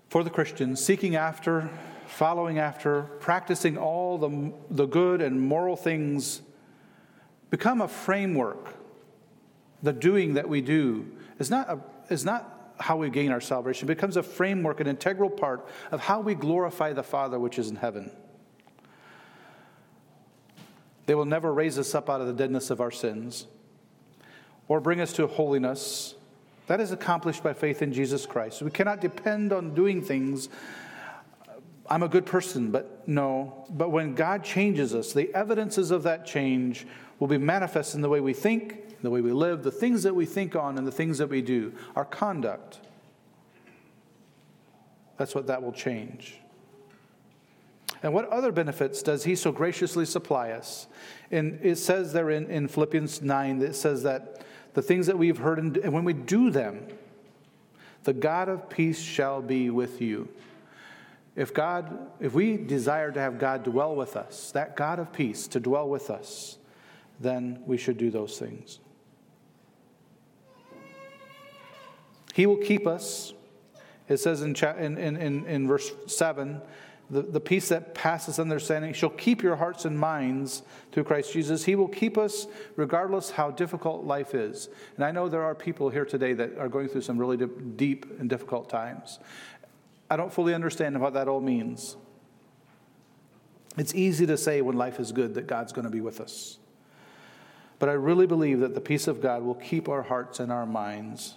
for 0.09 0.25
the 0.25 0.31
Christian, 0.31 0.77
seeking 0.77 1.17
after, 1.17 1.71
following 2.07 2.59
after, 2.59 3.03
practicing 3.21 3.79
all 3.79 4.19
the, 4.19 4.53
the 4.71 4.87
good 4.87 5.23
and 5.23 5.41
moral 5.41 5.77
things 5.77 6.43
become 7.51 7.81
a 7.81 7.89
framework. 7.89 8.75
The 9.83 9.93
doing 9.93 10.35
that 10.35 10.49
we 10.49 10.61
do 10.61 11.07
is 11.39 11.49
not, 11.51 11.69
a, 11.69 11.81
is 12.13 12.25
not 12.25 12.75
how 12.79 12.97
we 12.97 13.11
gain 13.11 13.31
our 13.31 13.41
salvation. 13.41 13.87
It 13.87 13.95
becomes 13.95 14.17
a 14.17 14.23
framework, 14.23 14.81
an 14.81 14.87
integral 14.87 15.31
part 15.31 15.67
of 15.91 16.01
how 16.01 16.21
we 16.21 16.35
glorify 16.35 16.93
the 16.93 17.03
Father 17.03 17.39
which 17.39 17.59
is 17.59 17.71
in 17.71 17.77
heaven. 17.77 18.11
They 21.11 21.17
will 21.17 21.25
never 21.25 21.53
raise 21.53 21.77
us 21.77 21.93
up 21.97 22.09
out 22.09 22.21
of 22.21 22.29
the 22.29 22.33
deadness 22.33 22.71
of 22.71 22.81
our 22.81 22.93
sins 22.93 23.49
or 24.69 24.81
bring 24.81 25.01
us 25.01 25.13
to 25.15 25.27
holiness. 25.27 26.15
That 26.69 26.79
is 26.79 26.93
accomplished 26.93 27.43
by 27.43 27.53
faith 27.53 27.83
in 27.83 27.93
Jesus 27.93 28.27
Christ. 28.27 28.63
We 28.63 28.71
cannot 28.71 29.01
depend 29.01 29.53
on 29.53 29.75
doing 29.75 30.03
things. 30.03 30.49
I'm 31.89 32.05
a 32.05 32.09
good 32.09 32.27
person, 32.27 32.71
but 32.71 33.09
no. 33.09 33.67
But 33.71 33.89
when 33.89 34.15
God 34.15 34.45
changes 34.45 34.95
us, 34.95 35.13
the 35.13 35.35
evidences 35.35 35.91
of 35.91 36.05
that 36.05 36.27
change 36.27 36.87
will 37.19 37.27
be 37.27 37.39
manifest 37.39 37.97
in 37.97 38.03
the 38.03 38.09
way 38.09 38.21
we 38.21 38.33
think, 38.33 39.01
the 39.03 39.11
way 39.11 39.21
we 39.21 39.33
live, 39.33 39.65
the 39.65 39.73
things 39.73 40.05
that 40.05 40.15
we 40.15 40.27
think 40.27 40.55
on, 40.55 40.79
and 40.79 40.87
the 40.87 40.93
things 40.93 41.19
that 41.19 41.29
we 41.29 41.43
do, 41.43 41.73
our 41.97 42.05
conduct. 42.05 42.79
That's 45.17 45.35
what 45.35 45.49
that 45.49 45.61
will 45.61 45.73
change. 45.73 46.41
And 48.03 48.15
what 48.15 48.29
other 48.29 48.51
benefits 48.51 49.03
does 49.03 49.25
he 49.25 49.35
so 49.35 49.53
graciously 49.53 50.07
supply 50.07 50.53
us? 50.53 50.87
And 51.31 51.59
it 51.63 51.77
says 51.77 52.13
there 52.13 52.31
in, 52.31 52.51
in 52.51 52.69
Philippians 52.69 53.21
9, 53.21 53.63
it 53.63 53.75
says 53.75 54.03
that 54.05 54.43
the 54.75 54.83
things 54.83 55.07
that 55.07 55.19
we've 55.19 55.39
heard, 55.39 55.59
and 55.59 55.93
when 55.93 56.05
we 56.05 56.13
do 56.13 56.51
them, 56.51 56.87
the 58.05 58.13
God 58.13 58.49
of 58.49 58.71
peace 58.71 59.01
shall 59.01 59.43
be 59.43 59.69
with 59.69 60.01
you. 60.01 60.29
If 61.37 61.53
God, 61.53 62.11
if 62.21 62.33
we 62.33 62.57
desire 62.57 63.13
to 63.13 63.21
have 63.21 63.39
God 63.39 63.65
dwell 63.65 63.95
with 63.95 64.17
us, 64.17 64.51
that 64.53 64.77
God 64.77 64.99
of 64.99 65.13
peace 65.13 65.47
to 65.49 65.61
dwell 65.61 65.89
with 65.89 66.11
us, 66.11 66.57
then 67.21 67.63
we 67.67 67.77
should 67.77 67.99
do 67.99 68.11
those 68.11 68.39
things. 68.39 68.79
He 72.35 72.47
will 72.47 72.57
keep 72.57 72.87
us. 72.87 73.35
It 74.09 74.19
says 74.19 74.43
in, 74.43 74.57
in, 74.57 74.97
in, 74.99 75.47
in 75.47 75.69
verse 75.69 75.91
7 76.07 76.61
the, 77.11 77.23
the 77.23 77.41
peace 77.41 77.69
that 77.69 77.95
passes 77.95 78.39
understanding 78.39 78.93
shall 78.93 79.11
keep 79.11 79.43
your 79.43 79.57
hearts 79.57 79.85
and 79.85 79.99
minds 79.99 80.63
through 80.93 81.05
Christ 81.05 81.33
Jesus. 81.33 81.65
He 81.65 81.75
will 81.75 81.89
keep 81.89 82.17
us 82.17 82.47
regardless 82.77 83.31
how 83.31 83.51
difficult 83.51 84.05
life 84.05 84.35
is. 84.35 84.69
And 84.97 85.05
I 85.05 85.11
know 85.11 85.29
there 85.29 85.43
are 85.43 85.55
people 85.55 85.91
here 85.91 86.05
today 86.05 86.33
that 86.35 86.57
are 86.57 86.69
going 86.69 86.89
through 86.89 87.03
some 87.03 87.19
really 87.19 87.37
deep 87.77 88.07
and 88.21 88.31
difficult 88.31 88.71
times. 88.71 89.19
I 90.09 90.17
don't 90.17 90.33
fully 90.33 90.55
understand 90.55 91.01
what 91.01 91.15
that 91.15 91.27
all 91.29 91.41
means. 91.41 91.97
It's 93.77 93.95
easy 93.95 94.27
to 94.27 94.37
say 94.37 94.61
when 94.61 94.77
life 94.77 95.01
is 95.01 95.13
good 95.13 95.35
that 95.35 95.47
God's 95.47 95.73
going 95.73 95.85
to 95.85 95.91
be 95.91 96.01
with 96.01 96.21
us. 96.21 96.59
But 97.79 97.89
I 97.89 97.93
really 97.93 98.27
believe 98.27 98.61
that 98.61 98.75
the 98.75 98.81
peace 98.81 99.09
of 99.09 99.21
God 99.21 99.43
will 99.43 99.55
keep 99.55 99.89
our 99.89 100.03
hearts 100.03 100.39
and 100.39 100.53
our 100.53 100.67
minds 100.67 101.35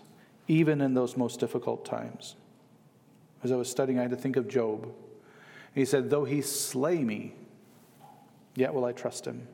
even 0.47 0.81
in 0.81 0.93
those 0.93 1.15
most 1.15 1.39
difficult 1.39 1.85
times. 1.85 2.35
As 3.43 3.51
I 3.51 3.55
was 3.55 3.69
studying, 3.69 3.97
I 3.97 4.03
had 4.03 4.11
to 4.11 4.17
think 4.17 4.35
of 4.35 4.47
Job. 4.47 4.91
He 5.73 5.85
said, 5.85 6.09
Though 6.09 6.25
he 6.25 6.41
slay 6.41 6.97
me, 7.03 7.33
yet 8.55 8.73
will 8.73 8.85
I 8.85 8.91
trust 8.91 9.25
him. 9.25 9.47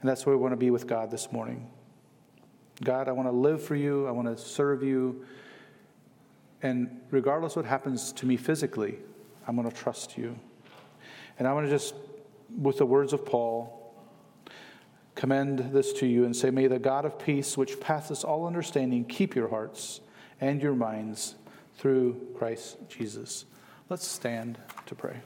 And 0.00 0.08
that's 0.08 0.24
where 0.24 0.36
we 0.36 0.42
want 0.42 0.52
to 0.52 0.56
be 0.56 0.70
with 0.70 0.86
God 0.86 1.10
this 1.10 1.30
morning. 1.30 1.68
God, 2.82 3.08
I 3.08 3.12
want 3.12 3.28
to 3.28 3.32
live 3.32 3.62
for 3.62 3.76
you, 3.76 4.06
I 4.06 4.10
want 4.10 4.28
to 4.28 4.42
serve 4.42 4.82
you. 4.82 5.24
And 6.62 7.00
regardless 7.10 7.56
what 7.56 7.64
happens 7.64 8.12
to 8.12 8.26
me 8.26 8.36
physically, 8.36 8.98
I'm 9.46 9.56
going 9.56 9.70
to 9.70 9.76
trust 9.76 10.16
you. 10.16 10.38
And 11.38 11.46
I 11.46 11.52
want 11.52 11.66
to 11.66 11.70
just, 11.70 11.94
with 12.58 12.78
the 12.78 12.86
words 12.86 13.12
of 13.12 13.24
Paul, 13.24 13.94
commend 15.14 15.72
this 15.72 15.92
to 15.94 16.06
you 16.06 16.24
and 16.24 16.34
say, 16.34 16.50
May 16.50 16.66
the 16.66 16.78
God 16.78 17.04
of 17.04 17.18
peace, 17.18 17.56
which 17.56 17.80
passeth 17.80 18.24
all 18.24 18.46
understanding, 18.46 19.04
keep 19.04 19.34
your 19.34 19.48
hearts 19.48 20.00
and 20.40 20.62
your 20.62 20.74
minds 20.74 21.34
through 21.76 22.28
Christ 22.36 22.78
Jesus. 22.88 23.44
Let's 23.90 24.06
stand 24.06 24.56
to 24.86 24.94
pray. 24.94 25.16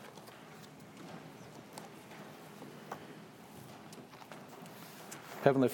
Heavenly 5.42 5.68
Father, 5.68 5.72